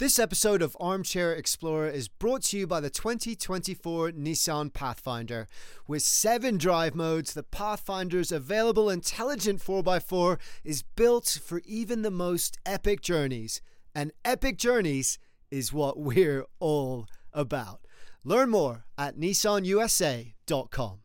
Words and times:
This 0.00 0.18
episode 0.18 0.62
of 0.62 0.78
Armchair 0.80 1.34
Explorer 1.34 1.90
is 1.90 2.08
brought 2.08 2.44
to 2.44 2.56
you 2.56 2.66
by 2.66 2.80
the 2.80 2.88
2024 2.88 4.12
Nissan 4.12 4.72
Pathfinder. 4.72 5.46
With 5.86 6.00
seven 6.00 6.56
drive 6.56 6.94
modes, 6.94 7.34
the 7.34 7.42
Pathfinder's 7.42 8.32
available 8.32 8.88
intelligent 8.88 9.60
4x4 9.60 10.38
is 10.64 10.82
built 10.82 11.38
for 11.44 11.60
even 11.66 12.00
the 12.00 12.10
most 12.10 12.56
epic 12.64 13.02
journeys. 13.02 13.60
And 13.94 14.12
epic 14.24 14.56
journeys 14.56 15.18
is 15.50 15.70
what 15.70 15.98
we're 15.98 16.46
all 16.60 17.06
about. 17.34 17.82
Learn 18.24 18.48
more 18.48 18.86
at 18.96 19.18
nissanusa.com. 19.18 21.00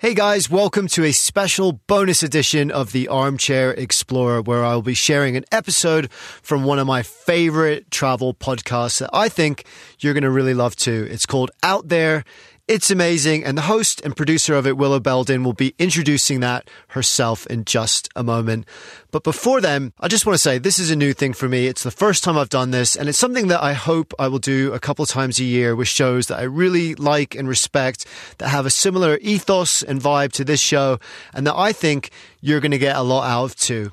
Hey 0.00 0.14
guys, 0.14 0.48
welcome 0.48 0.88
to 0.88 1.04
a 1.04 1.12
special 1.12 1.72
bonus 1.72 2.22
edition 2.22 2.70
of 2.70 2.92
the 2.92 3.08
Armchair 3.08 3.72
Explorer, 3.72 4.40
where 4.40 4.64
I'll 4.64 4.80
be 4.80 4.94
sharing 4.94 5.36
an 5.36 5.44
episode 5.52 6.10
from 6.10 6.64
one 6.64 6.78
of 6.78 6.86
my 6.86 7.02
favorite 7.02 7.90
travel 7.90 8.32
podcasts 8.32 9.00
that 9.00 9.10
I 9.12 9.28
think 9.28 9.66
you're 9.98 10.14
going 10.14 10.22
to 10.22 10.30
really 10.30 10.54
love 10.54 10.74
too. 10.74 11.06
It's 11.10 11.26
called 11.26 11.50
Out 11.62 11.88
There. 11.88 12.24
It's 12.70 12.88
amazing. 12.88 13.42
And 13.42 13.58
the 13.58 13.62
host 13.62 14.00
and 14.04 14.16
producer 14.16 14.54
of 14.54 14.64
it, 14.64 14.76
Willow 14.76 15.00
Belden, 15.00 15.42
will 15.42 15.54
be 15.54 15.74
introducing 15.80 16.38
that 16.38 16.70
herself 16.90 17.44
in 17.48 17.64
just 17.64 18.08
a 18.14 18.22
moment. 18.22 18.64
But 19.10 19.24
before 19.24 19.60
then, 19.60 19.92
I 19.98 20.06
just 20.06 20.24
want 20.24 20.34
to 20.34 20.38
say 20.38 20.56
this 20.56 20.78
is 20.78 20.88
a 20.88 20.94
new 20.94 21.12
thing 21.12 21.32
for 21.32 21.48
me. 21.48 21.66
It's 21.66 21.82
the 21.82 21.90
first 21.90 22.22
time 22.22 22.38
I've 22.38 22.48
done 22.48 22.70
this, 22.70 22.94
and 22.94 23.08
it's 23.08 23.18
something 23.18 23.48
that 23.48 23.60
I 23.60 23.72
hope 23.72 24.14
I 24.20 24.28
will 24.28 24.38
do 24.38 24.72
a 24.72 24.78
couple 24.78 25.04
times 25.04 25.40
a 25.40 25.44
year 25.44 25.74
with 25.74 25.88
shows 25.88 26.28
that 26.28 26.38
I 26.38 26.44
really 26.44 26.94
like 26.94 27.34
and 27.34 27.48
respect, 27.48 28.06
that 28.38 28.50
have 28.50 28.66
a 28.66 28.70
similar 28.70 29.18
ethos 29.20 29.82
and 29.82 30.00
vibe 30.00 30.30
to 30.34 30.44
this 30.44 30.60
show, 30.60 31.00
and 31.34 31.44
that 31.48 31.56
I 31.56 31.72
think 31.72 32.10
you're 32.40 32.60
going 32.60 32.70
to 32.70 32.78
get 32.78 32.94
a 32.94 33.02
lot 33.02 33.28
out 33.28 33.46
of 33.46 33.56
too. 33.56 33.90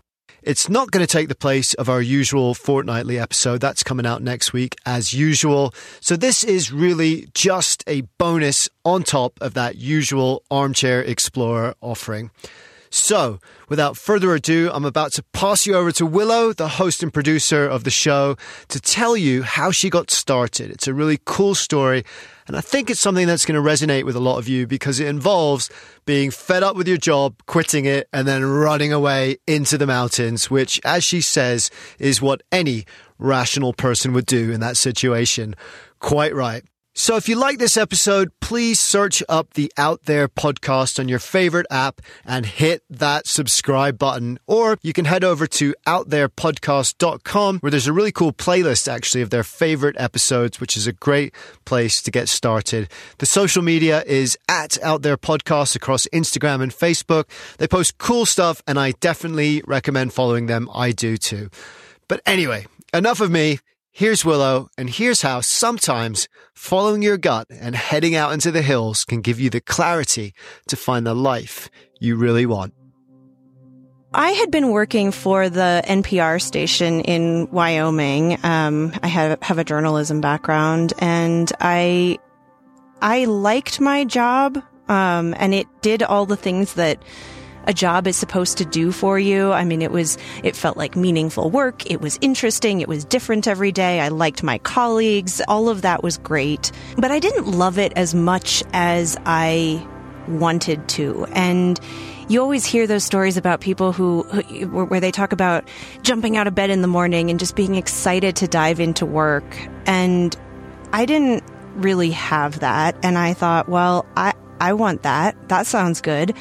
It's 0.47 0.69
not 0.69 0.91
going 0.91 1.05
to 1.05 1.11
take 1.11 1.27
the 1.27 1.35
place 1.35 1.73
of 1.73 1.89
our 1.89 2.01
usual 2.01 2.53
fortnightly 2.53 3.19
episode. 3.19 3.59
That's 3.59 3.83
coming 3.83 4.05
out 4.05 4.21
next 4.21 4.53
week 4.53 4.77
as 4.85 5.11
usual. 5.11 5.73
So 5.99 6.15
this 6.15 6.41
is 6.41 6.71
really 6.71 7.27
just 7.33 7.83
a 7.85 8.03
bonus 8.17 8.69
on 8.85 9.03
top 9.03 9.33
of 9.41 9.55
that 9.55 9.75
usual 9.75 10.43
Armchair 10.49 11.01
Explorer 11.01 11.75
offering. 11.81 12.31
So, 12.97 13.39
without 13.69 13.95
further 13.95 14.33
ado, 14.33 14.71
I'm 14.73 14.83
about 14.83 15.13
to 15.13 15.23
pass 15.31 15.67
you 15.67 15.75
over 15.75 15.91
to 15.93 16.05
Willow, 16.05 16.51
the 16.51 16.67
host 16.67 17.03
and 17.03 17.13
producer 17.13 17.65
of 17.65 17.83
the 17.83 17.91
show, 17.91 18.35
to 18.69 18.81
tell 18.81 19.15
you 19.15 19.43
how 19.43 19.69
she 19.69 19.91
got 19.91 20.09
started. 20.09 20.71
It's 20.71 20.87
a 20.87 20.95
really 20.95 21.19
cool 21.23 21.53
story, 21.53 22.03
and 22.47 22.57
I 22.57 22.61
think 22.61 22.89
it's 22.89 22.99
something 22.99 23.27
that's 23.27 23.45
going 23.45 23.63
to 23.63 23.69
resonate 23.69 24.03
with 24.03 24.15
a 24.15 24.19
lot 24.19 24.39
of 24.39 24.47
you 24.47 24.65
because 24.65 24.99
it 24.99 25.07
involves 25.07 25.69
being 26.05 26.31
fed 26.31 26.63
up 26.63 26.75
with 26.75 26.87
your 26.87 26.97
job, 26.97 27.35
quitting 27.45 27.85
it, 27.85 28.09
and 28.11 28.27
then 28.27 28.43
running 28.43 28.91
away 28.91 29.37
into 29.45 29.77
the 29.77 29.87
mountains, 29.87 30.49
which, 30.49 30.81
as 30.83 31.03
she 31.03 31.21
says, 31.21 31.69
is 31.99 32.19
what 32.19 32.41
any 32.51 32.83
rational 33.19 33.73
person 33.73 34.11
would 34.13 34.25
do 34.25 34.51
in 34.51 34.59
that 34.61 34.75
situation. 34.75 35.55
Quite 35.99 36.33
right. 36.33 36.63
So 36.99 37.15
if 37.15 37.29
you 37.29 37.35
like 37.35 37.59
this 37.59 37.77
episode, 37.77 38.31
please 38.41 38.79
search 38.79 39.21
up 39.29 39.53
the 39.53 39.71
Out 39.77 40.05
There 40.05 40.27
podcast 40.27 40.97
on 40.97 41.07
your 41.07 41.19
favorite 41.19 41.67
app 41.69 42.01
and 42.25 42.43
hit 42.43 42.81
that 42.89 43.27
subscribe 43.27 43.99
button. 43.99 44.39
Or 44.47 44.79
you 44.81 44.93
can 44.93 45.05
head 45.05 45.23
over 45.23 45.45
to 45.45 45.75
outtherepodcast.com 45.85 47.59
where 47.59 47.69
there's 47.69 47.85
a 47.85 47.93
really 47.93 48.11
cool 48.11 48.33
playlist 48.33 48.91
actually 48.91 49.21
of 49.21 49.29
their 49.29 49.43
favorite 49.43 49.95
episodes, 49.99 50.59
which 50.59 50.75
is 50.75 50.87
a 50.87 50.91
great 50.91 51.35
place 51.65 52.01
to 52.01 52.09
get 52.09 52.29
started. 52.29 52.89
The 53.19 53.27
social 53.27 53.61
media 53.61 54.03
is 54.07 54.35
at 54.49 54.81
Out 54.81 55.03
There 55.03 55.17
Podcast 55.17 55.75
across 55.75 56.07
Instagram 56.07 56.63
and 56.63 56.71
Facebook. 56.71 57.25
They 57.59 57.67
post 57.67 57.99
cool 57.99 58.25
stuff 58.25 58.63
and 58.65 58.79
I 58.79 58.93
definitely 58.93 59.61
recommend 59.67 60.13
following 60.13 60.47
them. 60.47 60.67
I 60.73 60.93
do 60.93 61.15
too. 61.17 61.51
But 62.07 62.21
anyway, 62.25 62.65
enough 62.91 63.21
of 63.21 63.29
me. 63.29 63.59
Here's 63.97 64.23
Willow, 64.23 64.69
and 64.77 64.91
here's 64.91 65.23
how 65.23 65.41
sometimes 65.41 66.27
following 66.53 67.01
your 67.01 67.17
gut 67.17 67.47
and 67.49 67.75
heading 67.75 68.13
out 68.13 68.31
into 68.31 68.51
the 68.51 68.61
hills 68.61 69.03
can 69.03 69.21
give 69.21 69.39
you 69.39 69.49
the 69.49 69.59
clarity 69.59 70.35
to 70.67 70.75
find 70.75 71.03
the 71.03 71.15
life 71.15 71.67
you 71.99 72.15
really 72.15 72.45
want. 72.45 72.75
I 74.13 74.33
had 74.33 74.51
been 74.51 74.69
working 74.69 75.11
for 75.11 75.49
the 75.49 75.81
NPR 75.87 76.39
station 76.39 77.01
in 77.01 77.49
Wyoming. 77.49 78.37
Um, 78.45 78.93
I 79.01 79.07
have, 79.07 79.41
have 79.41 79.57
a 79.57 79.63
journalism 79.63 80.21
background, 80.21 80.93
and 80.99 81.51
I 81.59 82.19
I 83.01 83.25
liked 83.25 83.81
my 83.81 84.03
job, 84.03 84.61
um, 84.89 85.33
and 85.39 85.55
it 85.55 85.65
did 85.81 86.03
all 86.03 86.27
the 86.27 86.37
things 86.37 86.75
that 86.75 87.01
a 87.67 87.73
job 87.73 88.07
is 88.07 88.15
supposed 88.15 88.57
to 88.57 88.65
do 88.65 88.91
for 88.91 89.19
you. 89.19 89.51
I 89.51 89.63
mean, 89.65 89.81
it 89.81 89.91
was, 89.91 90.17
it 90.41 90.55
felt 90.55 90.77
like 90.77 90.95
meaningful 90.95 91.51
work. 91.51 91.89
It 91.89 92.01
was 92.01 92.17
interesting. 92.21 92.81
It 92.81 92.87
was 92.87 93.05
different 93.05 93.47
every 93.47 93.71
day. 93.71 93.99
I 93.99 94.07
liked 94.07 94.41
my 94.41 94.57
colleagues. 94.59 95.41
All 95.47 95.69
of 95.69 95.83
that 95.83 96.01
was 96.01 96.17
great. 96.17 96.71
But 96.97 97.11
I 97.11 97.19
didn't 97.19 97.45
love 97.45 97.77
it 97.77 97.93
as 97.95 98.15
much 98.15 98.63
as 98.73 99.17
I 99.25 99.85
wanted 100.27 100.87
to. 100.89 101.25
And 101.33 101.79
you 102.29 102.41
always 102.41 102.65
hear 102.65 102.87
those 102.87 103.03
stories 103.03 103.37
about 103.37 103.61
people 103.61 103.91
who, 103.91 104.23
who, 104.23 104.85
where 104.85 104.99
they 104.99 105.11
talk 105.11 105.31
about 105.31 105.67
jumping 106.01 106.37
out 106.37 106.47
of 106.47 106.55
bed 106.55 106.69
in 106.69 106.81
the 106.81 106.87
morning 106.87 107.29
and 107.29 107.39
just 107.39 107.55
being 107.55 107.75
excited 107.75 108.35
to 108.37 108.47
dive 108.47 108.79
into 108.79 109.05
work. 109.05 109.45
And 109.85 110.35
I 110.93 111.05
didn't 111.05 111.43
really 111.75 112.11
have 112.11 112.59
that. 112.59 112.97
And 113.03 113.17
I 113.17 113.33
thought, 113.33 113.69
well, 113.69 114.05
I, 114.15 114.33
I 114.59 114.73
want 114.73 115.03
that. 115.03 115.35
That 115.49 115.65
sounds 115.65 116.01
good. 116.01 116.33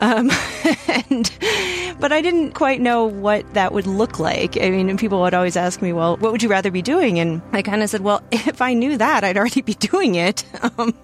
Um, 0.00 0.30
and, 0.88 1.30
but 1.98 2.12
I 2.12 2.20
didn't 2.20 2.52
quite 2.52 2.80
know 2.80 3.06
what 3.06 3.54
that 3.54 3.72
would 3.72 3.86
look 3.86 4.18
like. 4.18 4.56
I 4.60 4.70
mean, 4.70 4.96
people 4.96 5.20
would 5.20 5.34
always 5.34 5.56
ask 5.56 5.82
me, 5.82 5.92
well, 5.92 6.16
what 6.18 6.32
would 6.32 6.42
you 6.42 6.48
rather 6.48 6.70
be 6.70 6.82
doing? 6.82 7.18
And 7.18 7.42
I 7.52 7.62
kind 7.62 7.82
of 7.82 7.90
said, 7.90 8.02
well, 8.02 8.22
if 8.30 8.62
I 8.62 8.74
knew 8.74 8.96
that, 8.96 9.24
I'd 9.24 9.36
already 9.36 9.62
be 9.62 9.74
doing 9.90 10.14
it. 10.14 10.44
Um, 10.78 10.94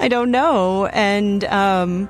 I 0.00 0.08
don't 0.08 0.30
know. 0.30 0.86
And, 0.86 1.44
um, 1.44 2.08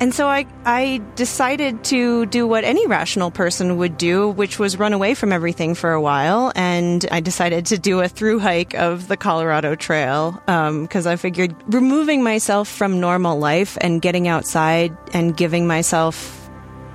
and 0.00 0.14
so 0.14 0.28
I, 0.28 0.46
I 0.64 1.02
decided 1.16 1.82
to 1.84 2.26
do 2.26 2.46
what 2.46 2.62
any 2.64 2.86
rational 2.86 3.30
person 3.30 3.78
would 3.78 3.98
do, 3.98 4.28
which 4.28 4.58
was 4.58 4.78
run 4.78 4.92
away 4.92 5.14
from 5.14 5.32
everything 5.32 5.74
for 5.74 5.92
a 5.92 6.00
while. 6.00 6.52
And 6.54 7.04
I 7.10 7.20
decided 7.20 7.66
to 7.66 7.78
do 7.78 8.00
a 8.00 8.08
through 8.08 8.38
hike 8.38 8.74
of 8.74 9.08
the 9.08 9.16
Colorado 9.16 9.74
Trail 9.74 10.32
because 10.46 11.06
um, 11.06 11.12
I 11.12 11.16
figured 11.16 11.54
removing 11.66 12.22
myself 12.22 12.68
from 12.68 13.00
normal 13.00 13.38
life 13.38 13.76
and 13.80 14.00
getting 14.00 14.28
outside 14.28 14.96
and 15.12 15.36
giving 15.36 15.66
myself, 15.66 16.48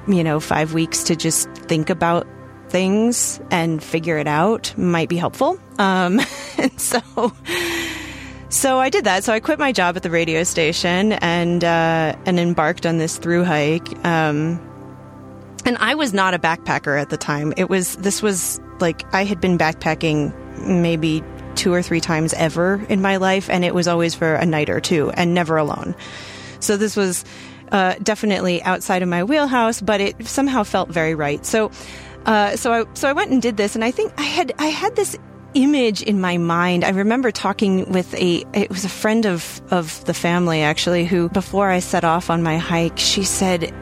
you 0.08 0.24
know, 0.24 0.40
five 0.40 0.74
weeks 0.74 1.04
to 1.04 1.16
just 1.16 1.50
think 1.52 1.90
about 1.90 2.26
things 2.70 3.40
and 3.52 3.84
figure 3.84 4.18
it 4.18 4.28
out 4.28 4.76
might 4.78 5.10
be 5.10 5.18
helpful. 5.18 5.60
Um, 5.78 6.22
and 6.58 6.80
so 6.80 7.02
so 8.54 8.80
I 8.80 8.90
did 8.90 9.06
that. 9.06 9.24
So 9.24 9.34
I 9.34 9.40
quit 9.40 9.58
my 9.58 9.72
job 9.72 9.98
at 9.98 10.04
the 10.04 10.12
radio 10.12 10.44
station 10.44 11.14
and 11.14 11.64
uh, 11.64 12.16
and 12.26 12.40
embarked 12.40 12.86
on 12.86 12.98
this 12.98 13.18
through 13.18 13.44
hike. 13.44 14.06
Um, 14.06 14.62
and 15.66 15.78
I 15.80 15.96
was 15.96 16.14
not 16.14 16.34
a 16.34 16.40
backpacker 16.40 17.00
at 17.02 17.10
the 17.10 17.18
time. 17.18 17.54
It 17.58 17.70
was 17.70 17.96
this 17.98 18.22
was 18.22 18.62
like 18.80 19.04
I 19.14 19.24
had 19.24 19.42
been 19.42 19.58
backpacking 19.58 20.34
maybe 20.68 21.24
two 21.56 21.74
or 21.74 21.82
three 21.82 22.00
times 22.00 22.34
ever 22.36 22.86
in 22.90 23.02
my 23.02 23.18
life, 23.18 23.50
and 23.50 23.66
it 23.66 23.74
was 23.74 23.88
always 23.88 24.14
for 24.14 24.36
a 24.36 24.46
night 24.46 24.70
or 24.70 24.80
two, 24.80 25.10
and 25.12 25.34
never 25.34 25.58
alone. 25.58 25.96
So 26.60 26.78
this 26.78 26.96
was 26.96 27.26
uh, 27.72 27.96
definitely 28.04 28.62
outside 28.64 29.02
of 29.02 29.10
my 29.10 29.24
wheelhouse, 29.24 29.82
but 29.82 30.00
it 30.00 30.28
somehow 30.28 30.64
felt 30.64 30.90
very 30.90 31.16
right. 31.16 31.46
So. 31.46 31.72
Uh, 32.26 32.56
so 32.56 32.72
I 32.72 32.86
so 32.94 33.10
I 33.10 33.12
went 33.12 33.32
and 33.32 33.42
did 33.42 33.58
this, 33.58 33.76
and 33.76 33.84
I 33.84 33.92
think 33.92 34.14
I 34.18 34.24
had 34.24 34.54
I 34.58 34.68
had 34.68 34.96
this 34.96 35.18
image 35.54 36.02
in 36.02 36.20
my 36.20 36.38
mind. 36.38 36.84
I 36.84 36.90
remember 36.90 37.32
talking 37.32 37.92
with 37.92 38.14
a, 38.16 38.44
it 38.54 38.70
was 38.70 38.86
a 38.86 38.90
friend 38.90 39.26
of, 39.26 39.62
of 39.72 40.04
the 40.06 40.14
family 40.14 40.62
actually, 40.62 41.06
who 41.06 41.30
before 41.30 41.70
I 41.70 41.80
set 41.80 42.04
off 42.04 42.30
on 42.30 42.44
my 42.44 42.58
hike, 42.58 42.98
she 42.98 43.24
said, 43.24 43.74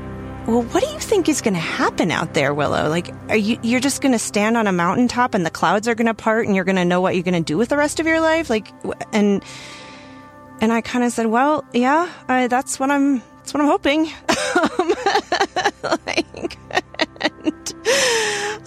well, 0.47 0.63
what 0.63 0.83
do 0.83 0.89
you 0.89 0.99
think 0.99 1.29
is 1.29 1.41
going 1.41 1.53
to 1.53 1.59
happen 1.59 2.11
out 2.11 2.33
there, 2.33 2.53
Willow? 2.53 2.89
Like, 2.89 3.13
are 3.29 3.37
you, 3.37 3.59
you're 3.61 3.79
just 3.79 4.01
going 4.01 4.11
to 4.13 4.19
stand 4.19 4.57
on 4.57 4.67
a 4.67 4.71
mountaintop 4.71 5.33
and 5.33 5.45
the 5.45 5.51
clouds 5.51 5.87
are 5.87 5.95
going 5.95 6.07
to 6.07 6.13
part 6.13 6.47
and 6.47 6.55
you're 6.55 6.65
going 6.65 6.77
to 6.77 6.85
know 6.85 6.99
what 6.99 7.13
you're 7.15 7.23
going 7.23 7.35
to 7.35 7.41
do 7.41 7.57
with 7.57 7.69
the 7.69 7.77
rest 7.77 7.99
of 7.99 8.07
your 8.07 8.21
life? 8.21 8.49
Like, 8.49 8.67
and, 9.13 9.43
and 10.59 10.73
I 10.73 10.81
kind 10.81 11.03
of 11.03 11.11
said, 11.11 11.27
well, 11.27 11.63
yeah, 11.73 12.09
that's 12.27 12.79
what 12.79 12.89
I'm, 12.89 13.19
that's 13.37 13.53
what 13.53 13.61
I'm 13.61 13.67
hoping. 13.67 14.09
like, 16.05 16.57
and, 17.21 17.73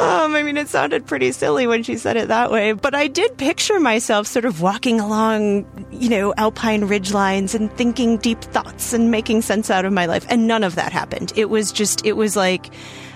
um, 0.01 0.35
I 0.35 0.43
mean, 0.43 0.57
it 0.57 0.69
sounded 0.69 1.07
pretty 1.07 1.33
silly 1.33 1.67
when 1.67 1.83
she 1.83 1.97
said 1.97 2.17
it 2.17 2.29
that 2.29 2.51
way, 2.51 2.73
but 2.73 2.95
I 2.95 3.07
did 3.07 3.37
picture 3.37 3.79
myself 3.81 4.27
sort 4.27 4.45
of 4.45 4.61
walking 4.61 5.01
along, 5.01 5.67
you 5.93 6.09
know, 6.09 6.35
alpine 6.37 6.85
ridge 6.85 7.13
lines 7.13 7.55
and 7.55 7.73
thinking 7.77 8.19
deep 8.19 8.41
thoughts 8.41 8.93
and 8.93 9.11
making 9.11 9.43
sense 9.43 9.71
out 9.71 9.85
of 9.85 9.93
my 9.93 10.07
life. 10.07 10.27
And 10.29 10.47
none 10.47 10.65
of 10.65 10.75
that 10.75 10.93
happened. 10.93 11.33
It 11.37 11.51
was 11.51 11.73
just, 11.73 12.05
it 12.05 12.15
was 12.15 12.37
like, 12.37 12.71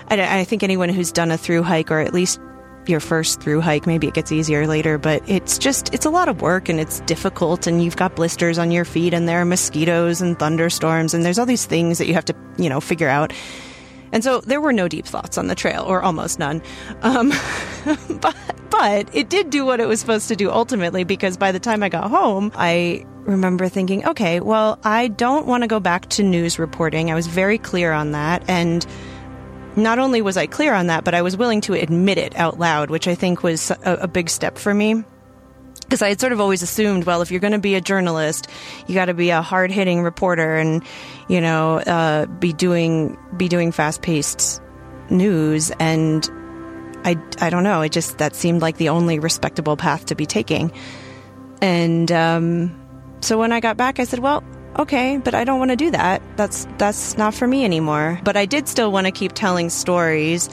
I, 0.09 0.39
I 0.39 0.43
think 0.43 0.63
anyone 0.63 0.89
who's 0.89 1.11
done 1.11 1.31
a 1.31 1.37
through 1.37 1.63
hike 1.63 1.91
or 1.91 1.99
at 1.99 2.13
least 2.13 2.39
your 2.87 2.99
first 2.99 3.41
through 3.41 3.61
hike, 3.61 3.85
maybe 3.85 4.07
it 4.07 4.13
gets 4.13 4.31
easier 4.31 4.65
later, 4.65 4.97
but 4.97 5.21
it's 5.29 5.57
just, 5.57 5.93
it's 5.93 6.05
a 6.05 6.09
lot 6.09 6.27
of 6.27 6.41
work 6.41 6.69
and 6.69 6.79
it's 6.79 7.01
difficult 7.01 7.67
and 7.67 7.83
you've 7.83 7.97
got 7.97 8.15
blisters 8.15 8.57
on 8.57 8.71
your 8.71 8.85
feet 8.85 9.13
and 9.13 9.27
there 9.27 9.39
are 9.39 9.45
mosquitoes 9.45 10.21
and 10.21 10.39
thunderstorms 10.39 11.13
and 11.13 11.23
there's 11.23 11.37
all 11.37 11.45
these 11.45 11.65
things 11.65 11.97
that 11.99 12.07
you 12.07 12.13
have 12.13 12.25
to, 12.25 12.35
you 12.57 12.69
know, 12.69 12.81
figure 12.81 13.09
out 13.09 13.31
And 14.11 14.23
so 14.23 14.41
there 14.41 14.61
were 14.61 14.73
no 14.73 14.87
deep 14.87 15.05
thoughts 15.05 15.37
on 15.37 15.47
the 15.47 15.55
trail, 15.55 15.83
or 15.83 16.01
almost 16.01 16.39
none. 16.39 16.61
Um, 17.01 17.31
but, 18.21 18.35
but 18.69 19.09
it 19.13 19.29
did 19.29 19.49
do 19.49 19.65
what 19.65 19.79
it 19.79 19.87
was 19.87 19.99
supposed 19.99 20.27
to 20.29 20.35
do 20.35 20.49
ultimately, 20.49 21.03
because 21.03 21.37
by 21.37 21.51
the 21.51 21.59
time 21.59 21.83
I 21.83 21.89
got 21.89 22.09
home, 22.09 22.51
I 22.55 23.05
remember 23.21 23.67
thinking, 23.69 24.05
okay, 24.05 24.39
well, 24.39 24.79
I 24.83 25.07
don't 25.09 25.45
want 25.45 25.63
to 25.63 25.67
go 25.67 25.79
back 25.79 26.09
to 26.09 26.23
news 26.23 26.59
reporting. 26.59 27.11
I 27.11 27.15
was 27.15 27.27
very 27.27 27.57
clear 27.57 27.91
on 27.91 28.11
that. 28.11 28.43
And 28.47 28.85
not 29.75 29.99
only 29.99 30.21
was 30.21 30.37
I 30.37 30.47
clear 30.47 30.73
on 30.73 30.87
that, 30.87 31.03
but 31.03 31.13
I 31.13 31.21
was 31.21 31.37
willing 31.37 31.61
to 31.61 31.73
admit 31.73 32.17
it 32.17 32.35
out 32.35 32.59
loud, 32.59 32.89
which 32.89 33.07
I 33.07 33.15
think 33.15 33.43
was 33.43 33.71
a, 33.71 33.99
a 34.01 34.07
big 34.07 34.29
step 34.29 34.57
for 34.57 34.73
me 34.73 35.03
because 35.89 36.03
I 36.03 36.09
had 36.09 36.19
sort 36.19 36.33
of 36.33 36.39
always 36.39 36.61
assumed, 36.61 37.05
well, 37.05 37.23
if 37.23 37.31
you're 37.31 37.39
going 37.39 37.53
to 37.53 37.57
be 37.57 37.73
a 37.73 37.81
journalist, 37.81 38.47
you 38.85 38.93
got 38.93 39.05
to 39.05 39.15
be 39.15 39.31
a 39.31 39.41
hard 39.41 39.71
hitting 39.71 40.03
reporter 40.03 40.55
and, 40.55 40.83
you 41.27 41.41
know, 41.41 41.79
uh, 41.79 42.27
be 42.27 42.53
doing 42.53 43.17
be 43.35 43.47
doing 43.47 43.71
fast 43.71 44.03
paced 44.03 44.61
news. 45.09 45.71
And 45.79 46.29
I 47.03 47.17
I 47.41 47.49
don't 47.49 47.63
know, 47.63 47.81
it 47.81 47.91
just 47.91 48.19
that 48.19 48.35
seemed 48.35 48.61
like 48.61 48.77
the 48.77 48.89
only 48.89 49.17
respectable 49.17 49.75
path 49.75 50.05
to 50.05 50.15
be 50.15 50.27
taking. 50.27 50.71
And 51.59 52.11
um, 52.11 52.79
so 53.21 53.39
when 53.39 53.51
I 53.51 53.59
got 53.59 53.75
back, 53.75 53.99
I 53.99 54.03
said, 54.03 54.19
well. 54.19 54.43
Okay, 54.77 55.17
but 55.17 55.33
I 55.33 55.45
don't 55.45 55.57
want 55.57 55.71
to 55.71 55.75
do 55.75 55.89
that. 55.89 56.21
That's 56.37 56.67
that's 56.77 57.17
not 57.17 57.33
for 57.33 57.47
me 57.47 57.65
anymore. 57.65 58.21
But 58.23 58.37
I 58.37 58.45
did 58.45 58.67
still 58.67 58.91
want 58.91 59.07
to 59.07 59.11
keep 59.11 59.33
telling 59.33 59.71
stories, 59.71 60.47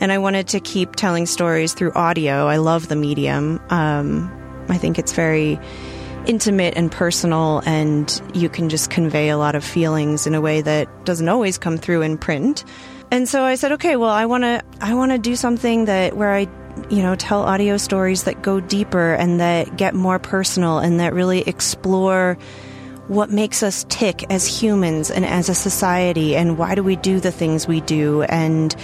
and 0.00 0.10
I 0.10 0.18
wanted 0.18 0.48
to 0.48 0.60
keep 0.60 0.96
telling 0.96 1.24
stories 1.24 1.72
through 1.72 1.92
audio. 1.92 2.48
I 2.48 2.56
love 2.56 2.88
the 2.88 2.96
medium. 2.96 3.60
Um, 3.70 4.39
I 4.70 4.78
think 4.78 4.98
it's 4.98 5.12
very 5.12 5.58
intimate 6.26 6.74
and 6.76 6.90
personal, 6.90 7.62
and 7.66 8.22
you 8.34 8.48
can 8.48 8.68
just 8.68 8.90
convey 8.90 9.28
a 9.30 9.38
lot 9.38 9.54
of 9.54 9.64
feelings 9.64 10.26
in 10.26 10.34
a 10.34 10.40
way 10.40 10.60
that 10.62 11.04
doesn't 11.04 11.28
always 11.28 11.58
come 11.58 11.78
through 11.78 12.02
in 12.02 12.18
print. 12.18 12.64
And 13.10 13.28
so 13.28 13.42
I 13.42 13.56
said, 13.56 13.72
okay, 13.72 13.96
well, 13.96 14.10
I 14.10 14.26
want 14.26 14.44
to, 14.44 14.62
I 14.80 14.94
want 14.94 15.12
to 15.12 15.18
do 15.18 15.34
something 15.34 15.86
that 15.86 16.16
where 16.16 16.32
I, 16.32 16.46
you 16.88 17.02
know, 17.02 17.16
tell 17.16 17.42
audio 17.42 17.76
stories 17.76 18.24
that 18.24 18.42
go 18.42 18.60
deeper 18.60 19.14
and 19.14 19.40
that 19.40 19.76
get 19.76 19.94
more 19.94 20.18
personal 20.18 20.78
and 20.78 21.00
that 21.00 21.12
really 21.12 21.40
explore 21.40 22.38
what 23.08 23.30
makes 23.30 23.64
us 23.64 23.84
tick 23.88 24.24
as 24.30 24.46
humans 24.46 25.10
and 25.10 25.24
as 25.24 25.48
a 25.48 25.54
society 25.54 26.36
and 26.36 26.56
why 26.56 26.76
do 26.76 26.84
we 26.84 26.94
do 26.94 27.18
the 27.18 27.32
things 27.32 27.66
we 27.66 27.80
do 27.80 28.22
and 28.22 28.76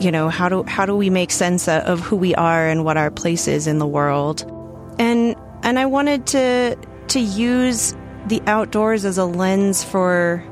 you 0.00 0.10
know 0.10 0.30
how 0.30 0.48
do 0.48 0.62
how 0.62 0.86
do 0.86 0.96
we 0.96 1.10
make 1.10 1.30
sense 1.30 1.68
of 1.68 2.00
who 2.00 2.16
we 2.16 2.34
are 2.36 2.66
and 2.66 2.86
what 2.86 2.96
our 2.96 3.10
place 3.10 3.46
is 3.46 3.66
in 3.66 3.78
the 3.78 3.86
world 3.86 4.50
and 4.98 5.36
and 5.62 5.78
I 5.78 5.86
wanted 5.86 6.26
to 6.28 6.76
to 7.08 7.20
use 7.20 7.94
the 8.26 8.42
outdoors 8.46 9.04
as 9.04 9.18
a 9.18 9.24
lens 9.24 9.84
for 9.84 10.44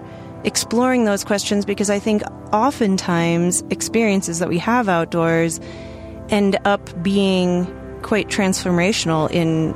exploring 0.45 1.05
those 1.05 1.25
questions 1.25 1.65
because 1.65 1.91
I 1.91 1.99
think 1.99 2.23
oftentimes 2.53 3.63
experiences 3.71 4.39
that 4.39 4.49
we 4.49 4.59
have 4.59 4.89
outdoors 4.89 5.59
end 6.29 6.57
up 6.65 7.03
being 7.03 7.67
quite 8.03 8.29
transformational 8.29 9.31
in 9.31 9.73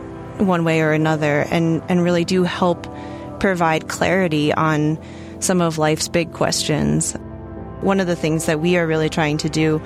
one 0.46 0.64
way 0.64 0.80
or 0.80 0.92
another 0.92 1.46
and, 1.50 1.82
and 1.88 2.02
really 2.04 2.24
do 2.24 2.44
help 2.44 2.86
provide 3.40 3.88
clarity 3.88 4.52
on 4.52 4.98
some 5.40 5.60
of 5.60 5.78
life's 5.78 6.08
big 6.08 6.32
questions. 6.32 7.14
One 7.80 8.00
of 8.00 8.06
the 8.06 8.16
things 8.16 8.46
that 8.46 8.60
we 8.60 8.76
are 8.76 8.86
really 8.86 9.08
trying 9.08 9.38
to 9.38 9.48
do 9.48 9.80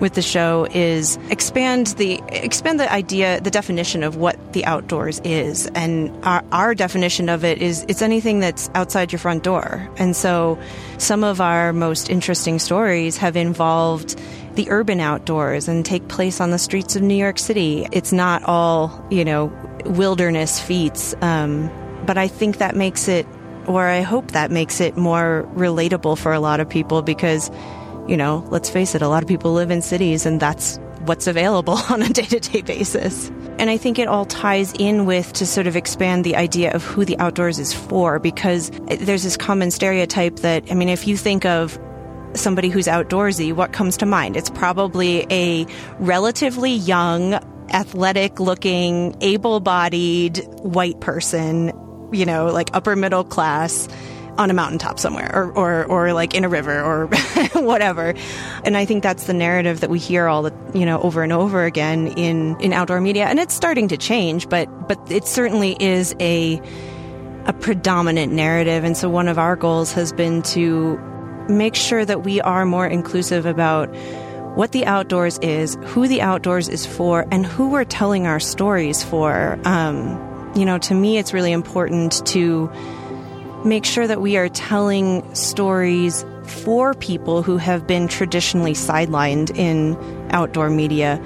with 0.00 0.14
the 0.14 0.22
show 0.22 0.66
is 0.72 1.18
expand 1.30 1.88
the 1.98 2.20
expand 2.28 2.80
the 2.80 2.90
idea, 2.92 3.40
the 3.40 3.50
definition 3.50 4.02
of 4.02 4.16
what 4.16 4.52
the 4.52 4.64
outdoors 4.64 5.20
is, 5.24 5.66
and 5.74 6.10
our, 6.24 6.44
our 6.52 6.74
definition 6.74 7.28
of 7.28 7.44
it 7.44 7.58
is 7.58 7.84
it's 7.88 8.02
anything 8.02 8.40
that's 8.40 8.70
outside 8.74 9.12
your 9.12 9.18
front 9.18 9.42
door. 9.42 9.88
And 9.96 10.16
so, 10.16 10.58
some 10.98 11.24
of 11.24 11.40
our 11.40 11.72
most 11.72 12.10
interesting 12.10 12.58
stories 12.58 13.16
have 13.16 13.36
involved 13.36 14.18
the 14.54 14.70
urban 14.70 15.00
outdoors 15.00 15.68
and 15.68 15.84
take 15.84 16.06
place 16.08 16.40
on 16.40 16.50
the 16.50 16.58
streets 16.58 16.96
of 16.96 17.02
New 17.02 17.16
York 17.16 17.38
City. 17.38 17.86
It's 17.92 18.12
not 18.12 18.42
all 18.44 19.06
you 19.10 19.24
know 19.24 19.52
wilderness 19.84 20.60
feats, 20.60 21.14
um, 21.20 21.70
but 22.06 22.18
I 22.18 22.28
think 22.28 22.58
that 22.58 22.76
makes 22.76 23.08
it, 23.08 23.26
or 23.66 23.86
I 23.86 24.00
hope 24.00 24.32
that 24.32 24.50
makes 24.50 24.80
it 24.80 24.96
more 24.96 25.48
relatable 25.54 26.18
for 26.18 26.32
a 26.32 26.40
lot 26.40 26.60
of 26.60 26.68
people 26.68 27.02
because 27.02 27.50
you 28.08 28.16
know, 28.16 28.46
let's 28.50 28.68
face 28.68 28.94
it, 28.94 29.02
a 29.02 29.08
lot 29.08 29.22
of 29.22 29.28
people 29.28 29.52
live 29.52 29.70
in 29.70 29.82
cities 29.82 30.26
and 30.26 30.40
that's 30.40 30.78
what's 31.00 31.26
available 31.26 31.78
on 31.90 32.02
a 32.02 32.08
day 32.08 32.24
to 32.24 32.40
day 32.40 32.62
basis. 32.62 33.30
And 33.58 33.70
I 33.70 33.76
think 33.76 33.98
it 33.98 34.08
all 34.08 34.24
ties 34.24 34.72
in 34.78 35.06
with 35.06 35.32
to 35.34 35.46
sort 35.46 35.66
of 35.66 35.76
expand 35.76 36.24
the 36.24 36.36
idea 36.36 36.72
of 36.72 36.82
who 36.82 37.04
the 37.04 37.16
outdoors 37.18 37.58
is 37.58 37.72
for 37.72 38.18
because 38.18 38.70
there's 38.98 39.22
this 39.22 39.36
common 39.36 39.70
stereotype 39.70 40.36
that, 40.36 40.70
I 40.70 40.74
mean, 40.74 40.88
if 40.88 41.06
you 41.06 41.16
think 41.16 41.44
of 41.44 41.78
somebody 42.34 42.68
who's 42.68 42.86
outdoorsy, 42.86 43.52
what 43.52 43.72
comes 43.72 43.96
to 43.98 44.06
mind? 44.06 44.36
It's 44.36 44.50
probably 44.50 45.24
a 45.30 45.66
relatively 46.00 46.72
young, 46.72 47.34
athletic 47.70 48.40
looking, 48.40 49.16
able 49.20 49.60
bodied 49.60 50.38
white 50.62 51.00
person, 51.00 51.72
you 52.12 52.26
know, 52.26 52.46
like 52.46 52.70
upper 52.72 52.96
middle 52.96 53.24
class 53.24 53.88
on 54.38 54.50
a 54.50 54.54
mountaintop 54.54 54.98
somewhere 54.98 55.30
or, 55.34 55.52
or, 55.52 55.84
or 55.84 56.12
like 56.12 56.34
in 56.34 56.44
a 56.44 56.48
river 56.48 56.80
or 56.80 57.06
whatever. 57.54 58.14
And 58.64 58.76
I 58.76 58.84
think 58.84 59.02
that's 59.02 59.24
the 59.24 59.34
narrative 59.34 59.80
that 59.80 59.90
we 59.90 59.98
hear 59.98 60.26
all 60.26 60.42
the, 60.42 60.52
you 60.74 60.84
know, 60.84 61.00
over 61.00 61.22
and 61.22 61.32
over 61.32 61.64
again 61.64 62.08
in, 62.08 62.58
in 62.60 62.72
outdoor 62.72 63.00
media. 63.00 63.26
And 63.26 63.38
it's 63.38 63.54
starting 63.54 63.88
to 63.88 63.96
change, 63.96 64.48
but, 64.48 64.66
but 64.88 64.98
it 65.10 65.24
certainly 65.26 65.76
is 65.80 66.14
a, 66.20 66.60
a 67.46 67.52
predominant 67.52 68.32
narrative. 68.32 68.84
And 68.84 68.96
so 68.96 69.08
one 69.08 69.28
of 69.28 69.38
our 69.38 69.56
goals 69.56 69.92
has 69.92 70.12
been 70.12 70.42
to 70.42 70.98
make 71.48 71.74
sure 71.74 72.04
that 72.04 72.24
we 72.24 72.40
are 72.40 72.64
more 72.64 72.86
inclusive 72.86 73.46
about 73.46 73.94
what 74.56 74.72
the 74.72 74.86
outdoors 74.86 75.38
is, 75.38 75.76
who 75.84 76.06
the 76.06 76.22
outdoors 76.22 76.68
is 76.68 76.86
for, 76.86 77.26
and 77.30 77.44
who 77.44 77.68
we're 77.68 77.84
telling 77.84 78.26
our 78.26 78.40
stories 78.40 79.02
for. 79.02 79.58
Um, 79.64 80.52
you 80.54 80.64
know, 80.64 80.78
to 80.78 80.94
me, 80.94 81.18
it's 81.18 81.32
really 81.32 81.52
important 81.52 82.24
to 82.28 82.70
make 83.64 83.84
sure 83.84 84.06
that 84.06 84.20
we 84.20 84.36
are 84.36 84.48
telling 84.48 85.34
stories 85.34 86.24
for 86.44 86.94
people 86.94 87.42
who 87.42 87.56
have 87.56 87.86
been 87.86 88.08
traditionally 88.08 88.74
sidelined 88.74 89.56
in 89.56 89.96
outdoor 90.30 90.70
media, 90.70 91.22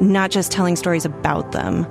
not 0.00 0.30
just 0.30 0.52
telling 0.52 0.76
stories 0.76 1.04
about 1.04 1.52
them. 1.52 1.86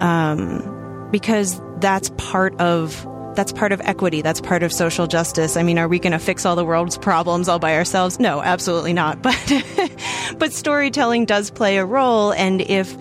Um, 0.00 1.08
because 1.10 1.60
that's 1.78 2.10
part 2.16 2.58
of 2.60 3.06
that's 3.36 3.52
part 3.52 3.70
of 3.70 3.80
equity. 3.82 4.22
That's 4.22 4.40
part 4.40 4.62
of 4.62 4.72
social 4.72 5.06
justice. 5.06 5.56
I 5.56 5.62
mean, 5.62 5.78
are 5.78 5.88
we 5.88 5.98
going 5.98 6.12
to 6.14 6.18
fix 6.18 6.46
all 6.46 6.56
the 6.56 6.64
world's 6.64 6.96
problems 6.96 7.48
all 7.48 7.58
by 7.58 7.76
ourselves? 7.76 8.18
No, 8.18 8.40
absolutely 8.42 8.92
not. 8.92 9.18
But 9.26 10.38
but 10.38 10.52
storytelling 10.52 11.26
does 11.26 11.50
play 11.50 11.76
a 11.76 11.84
role, 11.84 12.32
and 12.32 12.60
if 12.62 12.96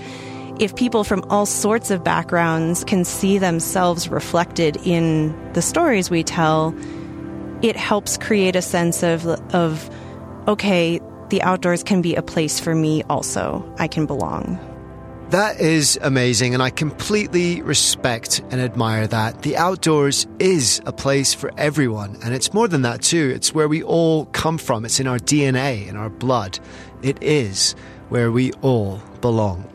if 0.59 0.75
people 0.75 1.03
from 1.03 1.23
all 1.29 1.45
sorts 1.45 1.91
of 1.91 2.03
backgrounds 2.03 2.83
can 2.83 3.03
see 3.03 3.37
themselves 3.37 4.07
reflected 4.07 4.77
in 4.85 5.35
the 5.53 5.61
stories 5.61 6.09
we 6.09 6.23
tell, 6.23 6.73
it 7.61 7.75
helps 7.75 8.17
create 8.17 8.55
a 8.55 8.61
sense 8.61 9.03
of, 9.03 9.25
of 9.53 9.89
okay, 10.47 10.99
the 11.29 11.41
outdoors 11.41 11.83
can 11.83 12.01
be 12.01 12.15
a 12.15 12.21
place 12.21 12.59
for 12.59 12.75
me 12.75 13.03
also. 13.03 13.69
I 13.79 13.87
can 13.87 14.05
belong. 14.05 14.59
That 15.31 15.59
is 15.59 15.97
amazing, 16.03 16.53
and 16.53 16.61
I 16.61 16.69
completely 16.69 17.61
respect 17.63 18.43
and 18.51 18.61
admire 18.61 19.07
that. 19.07 19.41
The 19.41 19.57
outdoors 19.57 20.27
is 20.37 20.81
a 20.85 20.93
place 20.93 21.33
for 21.33 21.51
everyone, 21.57 22.19
and 22.23 22.33
it's 22.33 22.53
more 22.53 22.67
than 22.67 22.83
that, 22.83 23.01
too. 23.01 23.31
It's 23.33 23.51
where 23.51 23.67
we 23.67 23.81
all 23.81 24.25
come 24.27 24.59
from, 24.59 24.85
it's 24.85 24.99
in 24.99 25.07
our 25.07 25.17
DNA, 25.17 25.87
in 25.87 25.97
our 25.97 26.11
blood. 26.11 26.59
It 27.01 27.21
is 27.23 27.73
where 28.09 28.31
we 28.31 28.51
all 28.61 29.01
belong. 29.19 29.74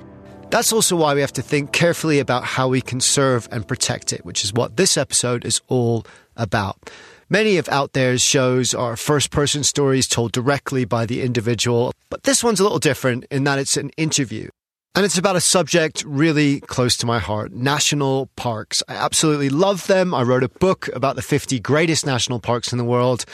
That's 0.50 0.72
also 0.72 0.96
why 0.96 1.14
we 1.14 1.20
have 1.20 1.32
to 1.34 1.42
think 1.42 1.70
carefully 1.70 2.18
about 2.18 2.42
how 2.42 2.66
we 2.66 2.80
conserve 2.80 3.48
and 3.52 3.66
protect 3.66 4.12
it, 4.12 4.24
which 4.24 4.42
is 4.42 4.52
what 4.52 4.76
this 4.76 4.96
episode 4.96 5.44
is 5.44 5.60
all 5.68 6.04
about. 6.36 6.90
Many 7.28 7.56
of 7.56 7.68
Out 7.68 7.92
There's 7.92 8.20
shows 8.20 8.74
are 8.74 8.96
first 8.96 9.30
person 9.30 9.62
stories 9.62 10.08
told 10.08 10.32
directly 10.32 10.84
by 10.84 11.06
the 11.06 11.22
individual, 11.22 11.92
but 12.08 12.24
this 12.24 12.42
one's 12.42 12.58
a 12.58 12.64
little 12.64 12.80
different 12.80 13.26
in 13.30 13.44
that 13.44 13.60
it's 13.60 13.76
an 13.76 13.90
interview. 13.90 14.48
And 14.96 15.04
it's 15.04 15.18
about 15.18 15.36
a 15.36 15.40
subject 15.40 16.02
really 16.04 16.58
close 16.62 16.96
to 16.96 17.06
my 17.06 17.20
heart 17.20 17.52
national 17.52 18.26
parks. 18.34 18.82
I 18.88 18.94
absolutely 18.94 19.48
love 19.48 19.86
them. 19.86 20.12
I 20.12 20.22
wrote 20.22 20.42
a 20.42 20.48
book 20.48 20.88
about 20.92 21.14
the 21.14 21.22
50 21.22 21.60
greatest 21.60 22.04
national 22.04 22.40
parks 22.40 22.72
in 22.72 22.78
the 22.78 22.84
world. 22.84 23.24